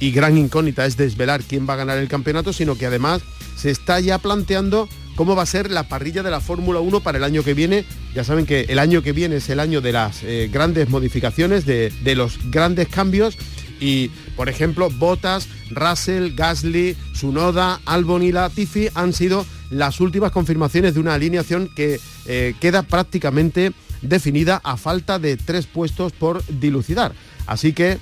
y 0.00 0.10
gran 0.10 0.36
incógnita 0.36 0.84
es 0.84 0.96
desvelar 0.96 1.42
quién 1.42 1.68
va 1.68 1.74
a 1.74 1.76
ganar 1.76 1.98
el 1.98 2.08
campeonato, 2.08 2.52
sino 2.52 2.76
que 2.76 2.86
además 2.86 3.22
se 3.56 3.70
está 3.70 4.00
ya 4.00 4.18
planteando 4.18 4.88
cómo 5.16 5.36
va 5.36 5.42
a 5.42 5.46
ser 5.46 5.70
la 5.70 5.88
parrilla 5.88 6.22
de 6.22 6.30
la 6.30 6.40
Fórmula 6.40 6.80
1 6.80 7.00
para 7.00 7.18
el 7.18 7.24
año 7.24 7.42
que 7.42 7.54
viene. 7.54 7.84
Ya 8.14 8.24
saben 8.24 8.46
que 8.46 8.62
el 8.68 8.78
año 8.78 9.02
que 9.02 9.12
viene 9.12 9.36
es 9.36 9.48
el 9.48 9.60
año 9.60 9.80
de 9.80 9.92
las 9.92 10.22
eh, 10.22 10.48
grandes 10.52 10.88
modificaciones, 10.88 11.66
de, 11.66 11.92
los 12.14 12.38
grandes 12.50 12.88
cambios 12.88 13.36
y, 13.80 14.10
por 14.36 14.48
ejemplo, 14.48 14.90
Bottas, 14.90 15.48
Russell, 15.70 16.34
Gasly, 16.34 16.96
Sunoda, 17.14 17.80
Albon 17.84 18.22
y 18.22 18.32
Latifi 18.32 18.88
han 18.94 19.12
sido 19.12 19.46
las 19.70 20.00
últimas 20.00 20.30
confirmaciones 20.30 20.94
de 20.94 21.00
una 21.00 21.14
alineación 21.14 21.68
que 21.74 21.98
eh, 22.26 22.54
queda 22.60 22.82
prácticamente 22.82 23.72
definida 24.02 24.60
a 24.62 24.76
falta 24.76 25.18
de 25.18 25.36
tres 25.36 25.66
puestos 25.66 26.12
por 26.12 26.44
dilucidar. 26.46 27.12
Así 27.46 27.72
que 27.72 27.98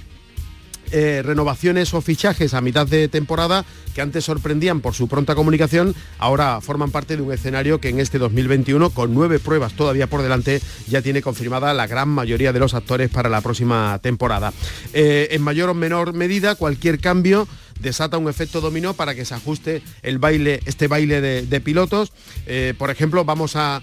eh, 0.93 1.23
renovaciones 1.25 1.95
o 1.95 2.01
fichajes 2.01 2.55
a 2.55 2.61
mitad 2.61 2.87
de 2.87 3.09
temporada 3.09 3.65
que 3.95 4.01
antes 4.01 4.25
sorprendían 4.25 4.81
por 4.81 4.95
su 4.95 5.09
pronta 5.09 5.35
comunicación, 5.35 5.95
ahora 6.19 6.61
forman 6.61 6.91
parte 6.91 7.17
de 7.17 7.23
un 7.23 7.33
escenario 7.33 7.81
que 7.81 7.89
en 7.89 8.01
este 8.01 8.19
2021, 8.19 8.91
con 8.91 9.15
nueve 9.15 9.39
pruebas 9.39 9.75
todavía 9.75 10.07
por 10.07 10.23
delante, 10.23 10.61
ya 10.89 11.03
tiene 11.03 11.23
confirmada 11.23 11.75
la 11.75 11.87
gran 11.87 12.09
mayoría 12.09 12.53
de 12.53 12.61
los 12.61 12.75
actores 12.75 13.11
para 13.11 13.29
la 13.29 13.41
próxima 13.41 13.99
temporada. 14.03 14.53
Eh, 14.93 15.29
en 15.33 15.43
mayor 15.43 15.71
o 15.71 15.75
menor 15.75 16.13
medida, 16.13 16.55
cualquier 16.55 17.01
cambio 17.01 17.49
desata 17.81 18.19
un 18.19 18.29
efecto 18.29 18.61
dominó 18.61 18.95
para 18.95 19.15
que 19.15 19.25
se 19.25 19.35
ajuste 19.35 19.83
el 20.03 20.19
baile, 20.19 20.61
este 20.67 20.87
baile 20.87 21.21
de, 21.21 21.61
pilotos. 21.61 22.13
Eh, 22.47 22.75
por 22.77 22.91
ejemplo, 22.91 23.25
vamos 23.25 23.57
a 23.57 23.81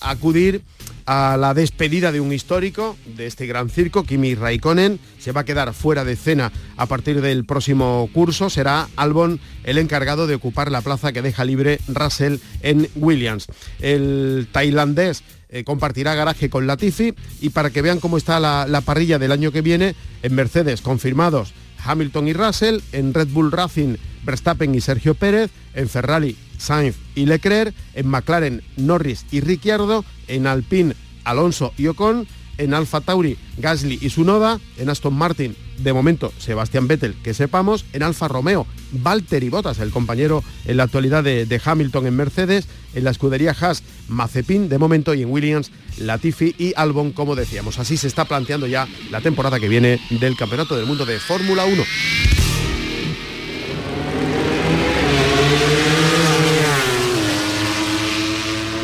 acudir 0.00 0.62
a 1.06 1.36
la 1.36 1.54
despedida 1.54 2.12
de 2.12 2.20
un 2.20 2.32
histórico 2.32 2.96
de 3.16 3.26
este 3.26 3.46
gran 3.46 3.70
circo, 3.70 4.04
Kimi 4.04 4.34
Raikkonen. 4.34 4.98
Se 5.18 5.32
va 5.32 5.42
a 5.42 5.44
quedar 5.44 5.72
fuera 5.74 6.04
de 6.04 6.12
escena 6.12 6.52
a 6.76 6.86
partir 6.86 7.20
del 7.20 7.44
próximo 7.44 8.08
curso. 8.12 8.50
Será 8.50 8.88
Albon 8.96 9.40
el 9.64 9.78
encargado 9.78 10.26
de 10.26 10.34
ocupar 10.34 10.70
la 10.70 10.80
plaza 10.80 11.12
que 11.12 11.22
deja 11.22 11.44
libre 11.44 11.78
Russell 11.88 12.38
en 12.62 12.88
Williams. 12.94 13.46
El 13.80 14.48
tailandés 14.52 15.22
eh, 15.48 15.64
compartirá 15.64 16.14
garaje 16.14 16.50
con 16.50 16.66
Latifi 16.66 17.14
y 17.40 17.50
para 17.50 17.70
que 17.70 17.82
vean 17.82 18.00
cómo 18.00 18.16
está 18.16 18.40
la, 18.40 18.66
la 18.66 18.80
parrilla 18.80 19.18
del 19.18 19.32
año 19.32 19.52
que 19.52 19.62
viene, 19.62 19.94
en 20.22 20.34
Mercedes 20.34 20.80
confirmados 20.80 21.52
Hamilton 21.84 22.28
y 22.28 22.32
Russell, 22.32 22.80
en 22.92 23.12
Red 23.12 23.28
Bull 23.28 23.52
Racing 23.52 23.96
Verstappen 24.24 24.74
y 24.74 24.80
Sergio 24.80 25.14
Pérez, 25.14 25.50
en 25.74 25.88
Ferrari 25.88 26.36
Sainz 26.58 26.96
y 27.14 27.26
Leclerc, 27.26 27.74
en 27.94 28.08
McLaren 28.08 28.62
Norris 28.76 29.26
y 29.30 29.40
Ricciardo, 29.40 30.04
en 30.28 30.46
Alpine 30.46 30.94
Alonso 31.24 31.72
y 31.76 31.86
Ocon, 31.86 32.26
en 32.58 32.74
Alfa 32.74 33.00
Tauri 33.00 33.36
Gasly 33.58 33.98
y 34.00 34.10
Sunoda, 34.10 34.60
en 34.78 34.90
Aston 34.90 35.14
Martin 35.14 35.56
de 35.78 35.92
momento 35.92 36.32
Sebastián 36.38 36.86
Vettel, 36.86 37.14
que 37.22 37.34
sepamos, 37.34 37.84
en 37.92 38.02
Alfa 38.02 38.28
Romeo 38.28 38.66
Valtteri 38.92 39.48
Bottas, 39.48 39.78
el 39.80 39.90
compañero 39.90 40.44
en 40.66 40.76
la 40.76 40.84
actualidad 40.84 41.24
de, 41.24 41.60
Hamilton 41.64 42.06
en 42.06 42.16
Mercedes, 42.16 42.68
en 42.94 43.04
la 43.04 43.10
escudería 43.10 43.56
Haas 43.58 43.82
Mazepin 44.08 44.68
de 44.68 44.78
momento 44.78 45.14
y 45.14 45.22
en 45.22 45.30
Williams 45.30 45.72
Latifi 45.98 46.54
y 46.58 46.74
Albon, 46.76 47.12
como 47.12 47.34
decíamos. 47.34 47.78
Así 47.78 47.96
se 47.96 48.06
está 48.06 48.24
planteando 48.24 48.66
ya 48.66 48.86
la 49.10 49.20
temporada 49.20 49.58
que 49.58 49.68
viene 49.68 50.00
del 50.10 50.36
Campeonato 50.36 50.76
del 50.76 50.86
Mundo 50.86 51.06
de 51.06 51.18
Fórmula 51.18 51.64
1. 51.64 51.84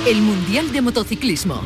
El 0.07 0.23
Mundial 0.23 0.73
de 0.73 0.81
Motociclismo. 0.81 1.61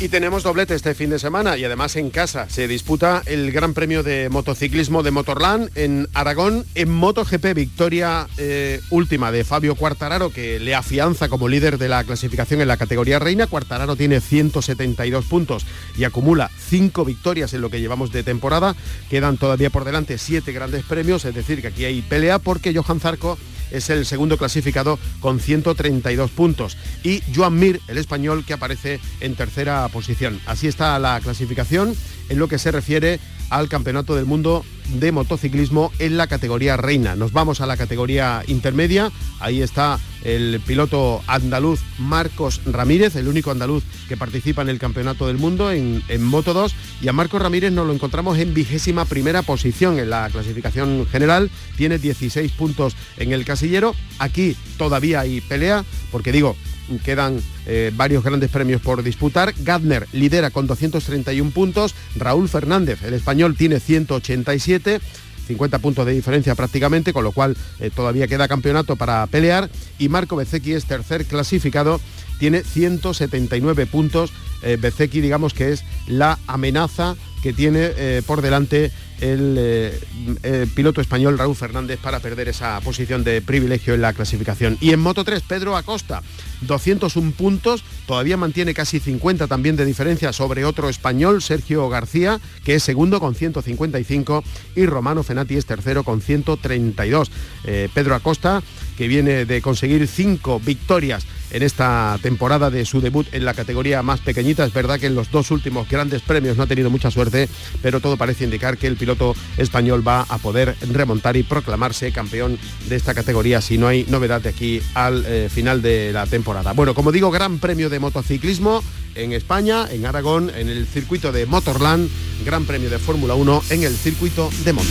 Y 0.00 0.08
tenemos 0.10 0.42
doblete 0.42 0.74
este 0.74 0.94
fin 0.94 1.08
de 1.08 1.18
semana 1.18 1.56
y 1.56 1.64
además 1.64 1.96
en 1.96 2.10
casa 2.10 2.46
se 2.50 2.68
disputa 2.68 3.22
el 3.24 3.50
Gran 3.52 3.72
Premio 3.72 4.02
de 4.02 4.28
Motociclismo 4.28 5.02
de 5.02 5.10
Motorland 5.10 5.70
en 5.76 6.08
Aragón 6.12 6.66
en 6.74 6.90
MotoGP, 6.90 7.54
victoria 7.54 8.28
eh, 8.36 8.80
última 8.90 9.32
de 9.32 9.44
Fabio 9.44 9.74
Cuartararo 9.76 10.30
que 10.30 10.60
le 10.60 10.74
afianza 10.74 11.30
como 11.30 11.48
líder 11.48 11.78
de 11.78 11.88
la 11.88 12.04
clasificación 12.04 12.60
en 12.60 12.68
la 12.68 12.76
categoría 12.76 13.18
reina. 13.18 13.46
Cuartararo 13.46 13.96
tiene 13.96 14.20
172 14.20 15.24
puntos 15.24 15.64
y 15.96 16.04
acumula 16.04 16.50
5 16.68 17.04
victorias 17.06 17.54
en 17.54 17.62
lo 17.62 17.70
que 17.70 17.80
llevamos 17.80 18.12
de 18.12 18.22
temporada. 18.22 18.76
Quedan 19.08 19.38
todavía 19.38 19.70
por 19.70 19.84
delante 19.84 20.18
7 20.18 20.52
grandes 20.52 20.84
premios, 20.84 21.24
es 21.24 21.34
decir 21.34 21.62
que 21.62 21.68
aquí 21.68 21.86
hay 21.86 22.02
pelea 22.02 22.38
porque 22.38 22.74
Johan 22.74 23.00
Zarco 23.00 23.38
es 23.70 23.90
el 23.90 24.06
segundo 24.06 24.36
clasificado 24.36 24.98
con 25.20 25.40
132 25.40 26.30
puntos. 26.30 26.76
Y 27.02 27.22
Joan 27.34 27.58
Mir, 27.58 27.80
el 27.88 27.98
español, 27.98 28.44
que 28.46 28.52
aparece 28.52 29.00
en 29.20 29.34
tercera 29.34 29.88
posición. 29.88 30.40
Así 30.46 30.68
está 30.68 30.98
la 30.98 31.20
clasificación 31.20 31.94
en 32.28 32.38
lo 32.38 32.48
que 32.48 32.58
se 32.58 32.70
refiere 32.70 33.20
al 33.50 33.68
Campeonato 33.68 34.14
del 34.14 34.26
Mundo 34.26 34.64
de 34.94 35.12
Motociclismo 35.12 35.92
en 35.98 36.16
la 36.16 36.26
categoría 36.26 36.76
reina. 36.76 37.14
Nos 37.14 37.32
vamos 37.32 37.60
a 37.60 37.66
la 37.66 37.76
categoría 37.76 38.42
intermedia. 38.46 39.12
Ahí 39.40 39.62
está 39.62 39.98
el 40.24 40.60
piloto 40.66 41.22
andaluz 41.26 41.80
Marcos 41.98 42.60
Ramírez, 42.66 43.14
el 43.16 43.28
único 43.28 43.50
andaluz 43.50 43.84
que 44.08 44.16
participa 44.16 44.62
en 44.62 44.68
el 44.68 44.78
Campeonato 44.78 45.26
del 45.26 45.38
Mundo 45.38 45.70
en, 45.70 46.02
Moto 46.20 46.54
2. 46.54 46.74
Y 47.02 47.08
a 47.08 47.12
Marcos 47.12 47.40
Ramírez 47.40 47.72
nos 47.72 47.86
lo 47.86 47.92
encontramos 47.92 48.38
en 48.38 48.54
vigésima 48.54 49.04
primera 49.04 49.42
posición 49.42 49.98
en 49.98 50.10
la 50.10 50.28
clasificación 50.30 51.06
general. 51.06 51.50
Tiene 51.76 51.98
16 51.98 52.50
puntos 52.52 52.96
en 53.16 53.32
el 53.32 53.44
casillero. 53.44 53.94
Aquí 54.18 54.56
todavía 54.76 55.20
hay 55.20 55.40
pelea, 55.40 55.84
porque 56.10 56.32
digo, 56.32 56.56
quedan 57.04 57.40
eh, 57.66 57.92
varios 57.94 58.24
grandes 58.24 58.50
premios 58.50 58.80
por 58.80 59.02
disputar. 59.02 59.54
Gardner 59.58 60.06
lidera 60.12 60.50
con 60.50 60.66
231 60.66 61.50
puntos, 61.50 61.94
Raúl 62.16 62.48
Fernández, 62.48 63.02
el 63.02 63.14
español, 63.14 63.56
tiene 63.56 63.80
187. 63.80 65.00
50 65.48 65.78
puntos 65.78 66.04
de 66.04 66.12
diferencia 66.12 66.54
prácticamente, 66.54 67.14
con 67.14 67.24
lo 67.24 67.32
cual 67.32 67.56
eh, 67.80 67.90
todavía 67.94 68.28
queda 68.28 68.48
campeonato 68.48 68.96
para 68.96 69.26
pelear. 69.26 69.70
Y 69.98 70.08
Marco 70.08 70.36
Bezzecchi 70.36 70.74
es 70.74 70.84
tercer 70.84 71.24
clasificado, 71.24 72.00
tiene 72.38 72.62
179 72.62 73.86
puntos. 73.86 74.30
Eh, 74.62 74.78
digamos 75.12 75.54
que 75.54 75.72
es 75.72 75.84
la 76.06 76.38
amenaza 76.46 77.16
que 77.42 77.52
tiene 77.52 77.90
eh, 77.96 78.22
por 78.26 78.42
delante 78.42 78.90
eh, 79.20 80.00
el, 80.42 80.68
piloto 80.68 81.00
español 81.00 81.38
Raúl 81.38 81.56
Fernández 81.56 81.98
para 82.00 82.20
perder 82.20 82.48
esa 82.48 82.80
posición 82.80 83.24
de 83.24 83.42
privilegio 83.42 83.94
en 83.94 84.02
la 84.02 84.12
clasificación. 84.12 84.78
Y 84.80 84.92
en 84.92 85.00
Moto 85.00 85.24
3, 85.24 85.42
Pedro 85.42 85.76
Acosta, 85.76 86.22
201 86.62 87.32
puntos, 87.32 87.82
todavía 88.06 88.36
mantiene 88.36 88.74
casi 88.74 89.00
50 89.00 89.46
también 89.46 89.76
de 89.76 89.84
diferencia 89.84 90.32
sobre 90.32 90.64
otro 90.64 90.88
español, 90.88 91.42
Sergio 91.42 91.88
García, 91.88 92.40
que 92.64 92.76
es 92.76 92.82
segundo 92.82 93.18
con 93.18 93.34
155 93.34 94.44
y 94.76 94.86
Romano 94.86 95.22
Fenati 95.22 95.56
es 95.56 95.66
tercero 95.66 96.04
con 96.04 96.20
132. 96.20 97.30
Eh, 97.64 97.88
Pedro 97.92 98.14
Acosta, 98.14 98.62
que 98.96 99.08
viene 99.08 99.44
de 99.44 99.62
conseguir 99.62 100.06
cinco 100.06 100.60
victorias 100.60 101.26
en 101.50 101.62
esta 101.62 102.18
temporada 102.22 102.70
de 102.70 102.84
su 102.84 103.00
debut 103.00 103.26
en 103.32 103.44
la 103.44 103.54
categoría 103.54 104.02
más 104.02 104.20
pequeñita. 104.20 104.64
Es 104.64 104.72
verdad 104.72 104.98
que 104.98 105.06
en 105.06 105.14
los 105.14 105.30
dos 105.30 105.50
últimos 105.50 105.88
grandes 105.88 106.22
premios 106.22 106.56
no 106.56 106.64
ha 106.64 106.66
tenido 106.66 106.90
mucha 106.90 107.10
suerte, 107.10 107.48
pero 107.82 108.00
todo 108.00 108.16
parece 108.16 108.44
indicar 108.44 108.78
que 108.78 108.86
el 108.86 108.96
piloto 108.96 109.34
español 109.56 110.06
va 110.06 110.22
a 110.28 110.38
poder 110.38 110.76
remontar 110.92 111.36
y 111.36 111.42
proclamarse 111.42 112.12
campeón 112.12 112.58
de 112.88 112.96
esta 112.96 113.14
categoría 113.14 113.60
si 113.60 113.78
no 113.78 113.88
hay 113.88 114.04
novedad 114.08 114.40
de 114.40 114.50
aquí 114.50 114.82
al 114.94 115.24
eh, 115.26 115.48
final 115.48 115.82
de 115.82 116.12
la 116.12 116.26
temporada. 116.26 116.72
Bueno, 116.72 116.94
como 116.94 117.12
digo, 117.12 117.30
gran 117.30 117.58
premio 117.58 117.88
de 117.90 117.98
motociclismo 117.98 118.82
en 119.14 119.32
España, 119.32 119.86
en 119.90 120.06
Aragón, 120.06 120.50
en 120.54 120.68
el 120.68 120.86
circuito 120.86 121.32
de 121.32 121.46
Motorland, 121.46 122.08
gran 122.44 122.64
premio 122.64 122.90
de 122.90 122.98
Fórmula 122.98 123.34
1 123.34 123.62
en 123.70 123.82
el 123.82 123.96
circuito 123.96 124.50
de 124.64 124.72
Monza. 124.72 124.90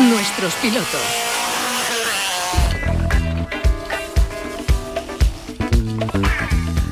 Nuestros 0.00 0.54
pilotos. 0.54 1.29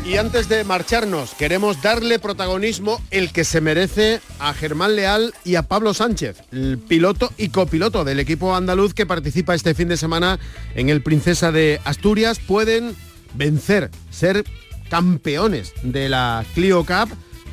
Y 0.09 0.17
antes 0.17 0.49
de 0.49 0.65
marcharnos, 0.65 1.35
queremos 1.35 1.83
darle 1.83 2.19
protagonismo 2.19 2.99
el 3.11 3.31
que 3.31 3.45
se 3.45 3.61
merece 3.61 4.23
a 4.39 4.55
Germán 4.55 4.97
Leal 4.97 5.35
y 5.45 5.57
a 5.57 5.65
Pablo 5.65 5.93
Sánchez, 5.93 6.39
el 6.51 6.79
piloto 6.79 7.31
y 7.37 7.51
copiloto 7.51 8.05
del 8.05 8.19
equipo 8.19 8.57
andaluz 8.57 8.95
que 8.95 9.05
participa 9.05 9.55
este 9.55 9.75
fin 9.75 9.89
de 9.89 9.99
semana 9.99 10.39
en 10.75 10.89
el 10.89 11.03
Princesa 11.03 11.53
de 11.53 11.79
Asturias. 11.85 12.39
Pueden 12.39 12.97
vencer, 13.35 13.91
ser 14.09 14.47
campeones 14.89 15.75
de 15.83 16.09
la 16.09 16.43
Clio 16.55 16.87
Cup, 16.87 17.11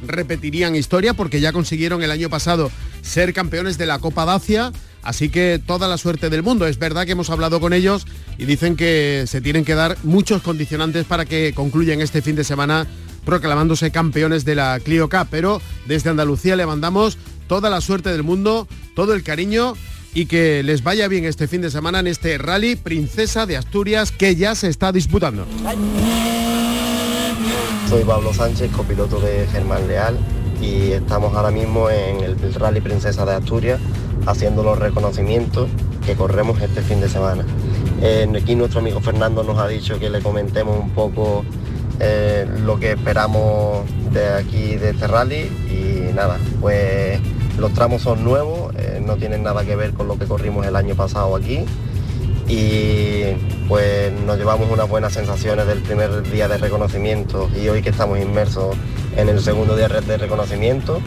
repetirían 0.07 0.77
historia 0.77 1.13
porque 1.13 1.41
ya 1.41 1.51
consiguieron 1.51 2.03
el 2.03 2.11
año 2.11 2.29
pasado 2.29 2.71
ser 3.01 3.33
campeones 3.33 3.77
de 3.77 3.85
la 3.85 3.99
Copa 3.99 4.23
Dacia 4.23 4.71
Así 5.05 5.29
que 5.29 5.61
toda 5.65 5.87
la 5.87 5.97
suerte 5.97 6.29
del 6.29 6.43
mundo. 6.43 6.65
Es 6.67 6.79
verdad 6.79 7.05
que 7.05 7.11
hemos 7.13 7.29
hablado 7.29 7.59
con 7.59 7.73
ellos 7.73 8.05
y 8.37 8.45
dicen 8.45 8.75
que 8.75 9.25
se 9.27 9.39
tienen 9.39 9.63
que 9.63 9.75
dar 9.75 9.97
muchos 10.03 10.41
condicionantes 10.41 11.05
para 11.05 11.25
que 11.25 11.53
concluyan 11.53 12.01
este 12.01 12.21
fin 12.21 12.35
de 12.35 12.43
semana 12.43 12.87
proclamándose 13.23 13.91
campeones 13.91 14.45
de 14.45 14.55
la 14.55 14.79
Clio 14.79 15.07
Cup. 15.07 15.27
Pero 15.29 15.61
desde 15.87 16.09
Andalucía 16.09 16.55
le 16.55 16.65
mandamos 16.65 17.17
toda 17.47 17.69
la 17.69 17.81
suerte 17.81 18.11
del 18.11 18.23
mundo, 18.23 18.67
todo 18.95 19.13
el 19.13 19.21
cariño 19.21 19.75
y 20.15 20.25
que 20.25 20.63
les 20.63 20.81
vaya 20.81 21.07
bien 21.07 21.25
este 21.25 21.47
fin 21.47 21.61
de 21.61 21.69
semana 21.69 21.99
en 21.99 22.07
este 22.07 22.37
rally 22.39 22.75
Princesa 22.75 23.45
de 23.45 23.57
Asturias 23.57 24.11
que 24.11 24.35
ya 24.35 24.55
se 24.55 24.69
está 24.69 24.91
disputando. 24.91 25.45
Soy 27.89 28.03
Pablo 28.03 28.33
Sánchez, 28.33 28.71
copiloto 28.71 29.19
de 29.19 29.45
Germán 29.51 29.87
Leal 29.87 30.17
y 30.59 30.93
estamos 30.93 31.35
ahora 31.35 31.51
mismo 31.51 31.89
en 31.91 32.21
el 32.23 32.53
Rally 32.55 32.81
Princesa 32.81 33.25
de 33.25 33.33
Asturias 33.33 33.79
haciendo 34.25 34.63
los 34.63 34.77
reconocimientos 34.77 35.69
que 36.05 36.15
corremos 36.15 36.61
este 36.61 36.81
fin 36.81 37.01
de 37.01 37.09
semana. 37.09 37.45
Eh, 38.01 38.27
aquí 38.41 38.55
nuestro 38.55 38.79
amigo 38.79 38.99
Fernando 38.99 39.43
nos 39.43 39.57
ha 39.57 39.67
dicho 39.67 39.99
que 39.99 40.09
le 40.09 40.21
comentemos 40.21 40.79
un 40.79 40.89
poco 40.91 41.45
eh, 41.99 42.45
lo 42.63 42.79
que 42.79 42.91
esperamos 42.91 43.85
de 44.11 44.27
aquí 44.33 44.75
de 44.75 44.89
este 44.89 45.07
rally 45.07 45.49
y 45.69 46.13
nada, 46.13 46.37
pues 46.59 47.19
los 47.57 47.73
tramos 47.73 48.01
son 48.01 48.23
nuevos, 48.23 48.73
eh, 48.75 49.01
no 49.03 49.15
tienen 49.15 49.43
nada 49.43 49.63
que 49.63 49.75
ver 49.75 49.93
con 49.93 50.07
lo 50.07 50.19
que 50.19 50.25
corrimos 50.25 50.65
el 50.65 50.75
año 50.75 50.95
pasado 50.95 51.35
aquí 51.35 51.63
y 52.47 53.33
pues 53.67 54.11
nos 54.25 54.37
llevamos 54.37 54.69
unas 54.69 54.87
buenas 54.87 55.13
sensaciones 55.13 55.65
del 55.65 55.79
primer 55.79 56.29
día 56.29 56.47
de 56.47 56.57
reconocimiento 56.57 57.49
y 57.59 57.69
hoy 57.69 57.81
que 57.81 57.89
estamos 57.89 58.19
inmersos 58.19 58.75
en 59.15 59.29
el 59.29 59.41
segundo 59.41 59.75
día 59.75 59.87
de 59.87 60.17
reconocimiento 60.17 60.99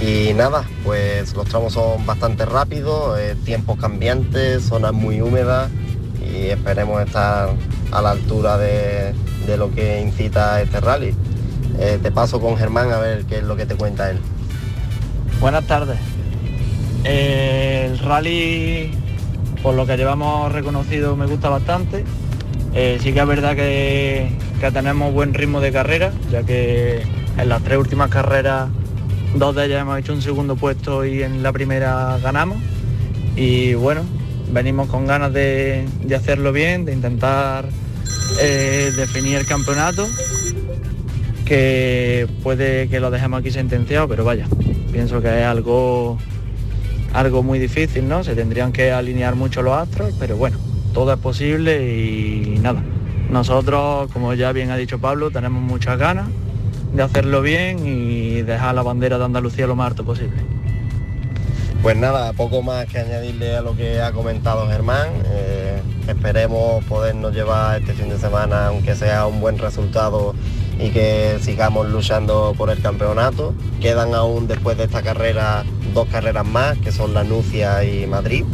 y 0.00 0.34
nada, 0.34 0.64
pues 0.84 1.34
los 1.34 1.48
tramos 1.48 1.72
son 1.72 2.04
bastante 2.04 2.44
rápidos, 2.44 3.18
eh, 3.18 3.34
tiempos 3.44 3.78
cambiantes, 3.78 4.64
zonas 4.64 4.92
muy 4.92 5.22
húmedas 5.22 5.70
y 6.20 6.48
esperemos 6.48 7.02
estar 7.02 7.50
a 7.92 8.02
la 8.02 8.10
altura 8.10 8.58
de, 8.58 9.14
lo 9.56 9.72
que 9.74 10.02
incita 10.02 10.60
este 10.60 10.80
rally. 10.80 11.14
Eh, 11.78 11.98
te 12.02 12.10
paso 12.10 12.40
con 12.40 12.56
Germán 12.56 12.92
a 12.92 12.98
ver 12.98 13.24
qué 13.24 13.38
es 13.38 13.44
lo 13.44 13.56
que 13.56 13.64
te 13.64 13.74
cuenta 13.74 14.10
él. 14.10 14.18
Buenas 15.40 15.66
tardes. 15.66 15.98
el 17.04 17.98
rally, 17.98 18.92
por 19.62 19.74
lo 19.74 19.86
que 19.86 19.96
llevamos 19.96 20.52
reconocido, 20.52 21.16
me 21.16 21.26
gusta 21.26 21.48
bastante. 21.48 22.04
Eh, 22.74 22.98
sí 23.02 23.14
que 23.14 23.20
es 23.20 23.26
verdad 23.26 23.56
que, 23.56 24.30
que 24.60 24.70
tenemos 24.70 25.14
buen 25.14 25.32
ritmo 25.32 25.60
de 25.60 25.72
carrera, 25.72 26.12
ya 26.30 26.42
que 26.42 27.02
en 27.38 27.48
las 27.48 27.62
tres 27.62 27.78
últimas 27.78 28.10
carreras 28.10 28.68
Dos 29.36 29.54
de 29.54 29.66
ellas 29.66 29.82
hemos 29.82 29.98
hecho 29.98 30.14
un 30.14 30.22
segundo 30.22 30.56
puesto 30.56 31.04
y 31.04 31.22
en 31.22 31.42
la 31.42 31.52
primera 31.52 32.18
ganamos. 32.22 32.56
Y 33.36 33.74
bueno, 33.74 34.00
venimos 34.50 34.88
con 34.88 35.06
ganas 35.06 35.30
de, 35.30 35.84
hacerlo 36.16 36.52
bien, 36.52 36.86
de 36.86 36.94
intentar 36.94 37.68
eh, 38.40 38.90
definir 38.96 39.36
el 39.36 39.44
campeonato, 39.44 40.06
que 41.44 42.26
puede 42.42 42.88
que 42.88 42.98
lo 42.98 43.10
dejemos 43.10 43.40
aquí 43.40 43.50
sentenciado, 43.50 44.08
pero 44.08 44.24
vaya, 44.24 44.46
pienso 44.90 45.20
que 45.20 45.40
es 45.40 45.44
algo, 45.44 46.16
algo 47.12 47.42
muy 47.42 47.58
difícil, 47.58 48.08
¿no? 48.08 48.24
Se 48.24 48.34
tendrían 48.34 48.72
que 48.72 48.90
alinear 48.90 49.34
mucho 49.34 49.60
los 49.60 49.74
astros, 49.74 50.14
pero 50.18 50.38
bueno, 50.38 50.56
todo 50.94 51.12
es 51.12 51.18
posible 51.18 51.94
y 51.94 52.58
nada. 52.62 52.82
Nosotros, 53.28 54.10
como 54.12 54.32
ya 54.32 54.52
bien 54.52 54.70
ha 54.70 54.78
dicho 54.78 54.98
Pablo, 54.98 55.30
tenemos 55.30 55.60
muchas 55.62 55.98
ganas 55.98 56.26
de 56.92 57.02
hacerlo 57.02 57.42
bien 57.42 57.86
y 57.86 58.42
dejar 58.42 58.74
la 58.74 58.82
bandera 58.82 59.18
de 59.18 59.24
Andalucía 59.24 59.66
lo 59.66 59.76
más 59.76 59.88
alto 59.88 60.04
posible. 60.04 60.36
Pues 61.82 61.96
nada, 61.96 62.32
poco 62.32 62.62
más 62.62 62.86
que 62.86 62.98
añadirle 62.98 63.56
a 63.56 63.60
lo 63.62 63.76
que 63.76 64.00
ha 64.00 64.10
comentado 64.12 64.66
Germán. 64.66 65.08
Eh, 65.26 65.80
esperemos 66.08 66.84
podernos 66.86 67.32
llevar 67.32 67.80
este 67.80 67.92
fin 67.92 68.08
de 68.08 68.18
semana, 68.18 68.68
aunque 68.68 68.96
sea 68.96 69.26
un 69.26 69.40
buen 69.40 69.58
resultado 69.58 70.34
y 70.78 70.90
que 70.90 71.38
sigamos 71.40 71.88
luchando 71.88 72.54
por 72.56 72.70
el 72.70 72.80
campeonato. 72.80 73.54
Quedan 73.80 74.14
aún 74.14 74.48
después 74.48 74.76
de 74.76 74.84
esta 74.84 75.02
carrera 75.02 75.64
dos 75.94 76.08
carreras 76.08 76.46
más, 76.46 76.76
que 76.78 76.90
son 76.90 77.14
la 77.14 77.24
Nucia 77.24 77.84
y 77.84 78.06
Madrid. 78.06 78.44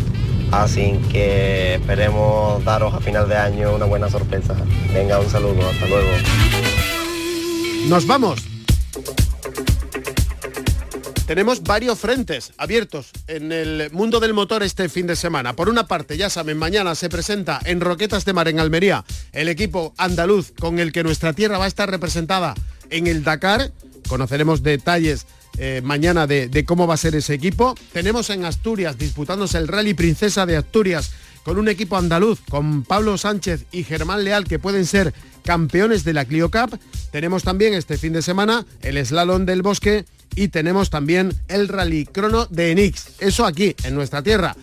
Así 0.51 1.01
que 1.11 1.77
esperemos 1.77 2.63
daros 2.65 2.93
a 2.93 3.01
final 3.01 3.29
de 3.29 3.37
año 3.37 3.75
una 3.75 3.87
buena 3.87 4.11
sorpresa. 4.11 4.55
Venga, 4.93 5.19
un 5.19 5.31
saludo, 5.31 5.67
hasta 5.67 5.87
luego. 5.87 6.11
Nos 7.89 8.07
vamos. 8.07 8.41
Tenemos 11.27 11.63
varios 11.63 11.99
frentes 11.99 12.53
abiertos 12.59 13.11
en 13.27 13.53
el 13.53 13.91
mundo 13.93 14.21
del 14.21 14.35
motor 14.35 14.63
este 14.63 14.89
fin 14.89 15.07
de 15.07 15.17
semana. 15.17 15.55
Por 15.55 15.69
una 15.69 15.87
parte, 15.87 16.17
ya 16.17 16.29
saben, 16.31 16.59
mañana 16.59 16.95
se 16.95 17.09
presenta 17.09 17.61
en 17.65 17.81
Roquetas 17.81 18.25
de 18.25 18.33
Mar 18.33 18.49
en 18.49 18.61
Almería 18.61 19.05
el 19.33 19.49
equipo 19.49 19.95
andaluz 19.97 20.53
con 20.59 20.79
el 20.79 20.93
que 20.93 21.03
nuestra 21.03 21.33
tierra 21.33 21.59
va 21.59 21.65
a 21.65 21.69
estar 21.69 21.91
representada 21.91 22.55
en 22.91 23.07
el 23.07 23.25
Dakar. 23.25 23.73
Conoceremos 24.09 24.63
detalles 24.63 25.27
eh, 25.59 25.81
mañana 25.85 26.27
de, 26.27 26.49
de 26.49 26.65
cómo 26.65 26.87
va 26.87 26.95
a 26.95 26.99
ser 26.99 27.15
ese 27.15 27.35
equipo. 27.35 27.75
Tenemos 27.93 28.31
en 28.31 28.45
Asturias 28.45 28.99
disputándose 28.99 29.59
el 29.59 29.69
Rally 29.69 29.95
Princesa 29.95 30.45
de 30.47 30.57
Asturias 30.57 31.13
con 31.45 31.59
un 31.59 31.69
equipo 31.69 31.97
andaluz, 31.97 32.41
con 32.49 32.83
Pablo 32.85 33.19
Sánchez 33.19 33.67
y 33.73 33.85
Germán 33.85 34.25
Leal, 34.25 34.45
que 34.45 34.59
pueden 34.59 34.87
ser 34.87 35.13
campeones 35.45 36.05
de 36.05 36.13
la 36.13 36.25
Clio 36.25 36.51
Cup. 36.51 36.79
Tenemos 37.11 37.43
también 37.43 37.75
este 37.75 37.99
fin 37.99 38.13
de 38.13 38.23
semana 38.23 38.65
el 38.83 39.05
Slalom 39.05 39.45
del 39.45 39.63
Bosque 39.63 40.05
y 40.35 40.49
tenemos 40.49 40.91
también 40.91 41.33
el 41.49 41.69
Rally 41.69 42.07
Crono 42.07 42.47
de 42.47 42.71
Enix. 42.71 43.21
Eso 43.21 43.45
aquí, 43.45 43.75
en 43.85 43.95
nuestra 43.95 44.23
tierra, 44.23 44.57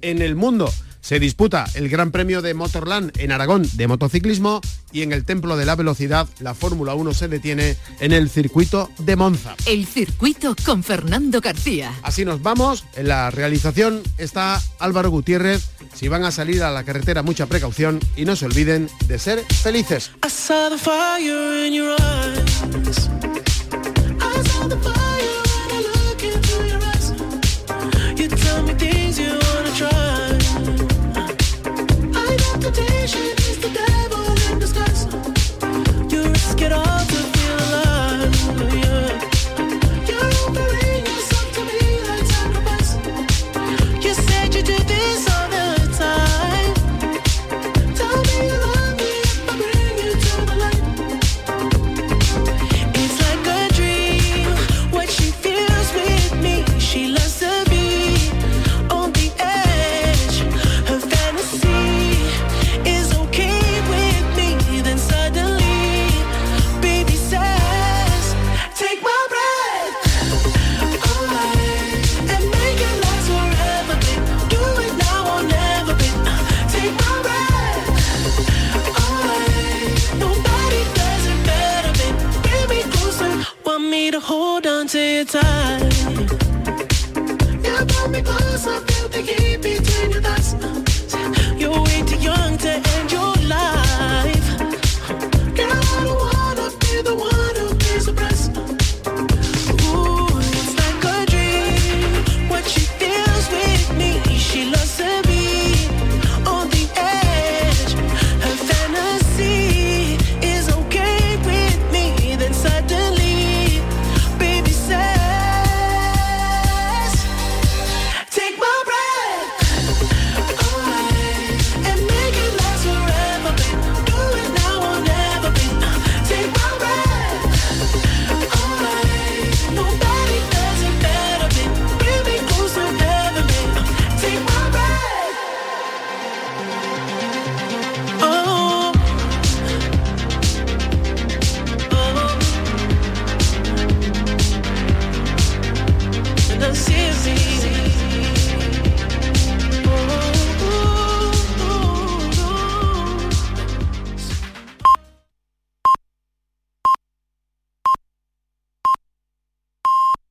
en 0.00 0.20
el 0.22 0.34
mundo 0.34 0.72
se 1.02 1.20
disputa 1.20 1.66
el 1.74 1.90
Gran 1.90 2.10
Premio 2.10 2.40
de 2.40 2.54
Motorland 2.54 3.12
en 3.18 3.32
Aragón 3.32 3.68
de 3.74 3.86
motociclismo 3.86 4.62
y 4.90 5.02
en 5.02 5.12
el 5.12 5.26
Templo 5.26 5.58
de 5.58 5.66
la 5.66 5.76
Velocidad 5.76 6.26
la 6.40 6.54
Fórmula 6.54 6.94
1 6.94 7.12
se 7.12 7.28
detiene 7.28 7.76
en 8.00 8.12
el 8.12 8.30
circuito 8.30 8.88
de 8.98 9.16
Monza. 9.16 9.54
El 9.66 9.86
circuito 9.86 10.56
con 10.64 10.82
Fernando 10.82 11.42
García. 11.42 11.92
Así 12.02 12.24
nos 12.24 12.40
vamos. 12.40 12.84
En 12.96 13.08
la 13.08 13.30
realización 13.30 14.02
está 14.16 14.62
Álvaro 14.78 15.10
Gutiérrez. 15.10 15.68
Si 15.92 16.08
van 16.08 16.24
a 16.24 16.30
salir 16.30 16.62
a 16.62 16.70
la 16.70 16.84
carretera, 16.84 17.22
mucha 17.22 17.44
precaución 17.44 18.00
y 18.16 18.24
no 18.24 18.34
se 18.36 18.46
olviden 18.46 18.88
de 19.06 19.18
ser 19.18 19.44
felices. 19.62 20.10
the 24.68 25.01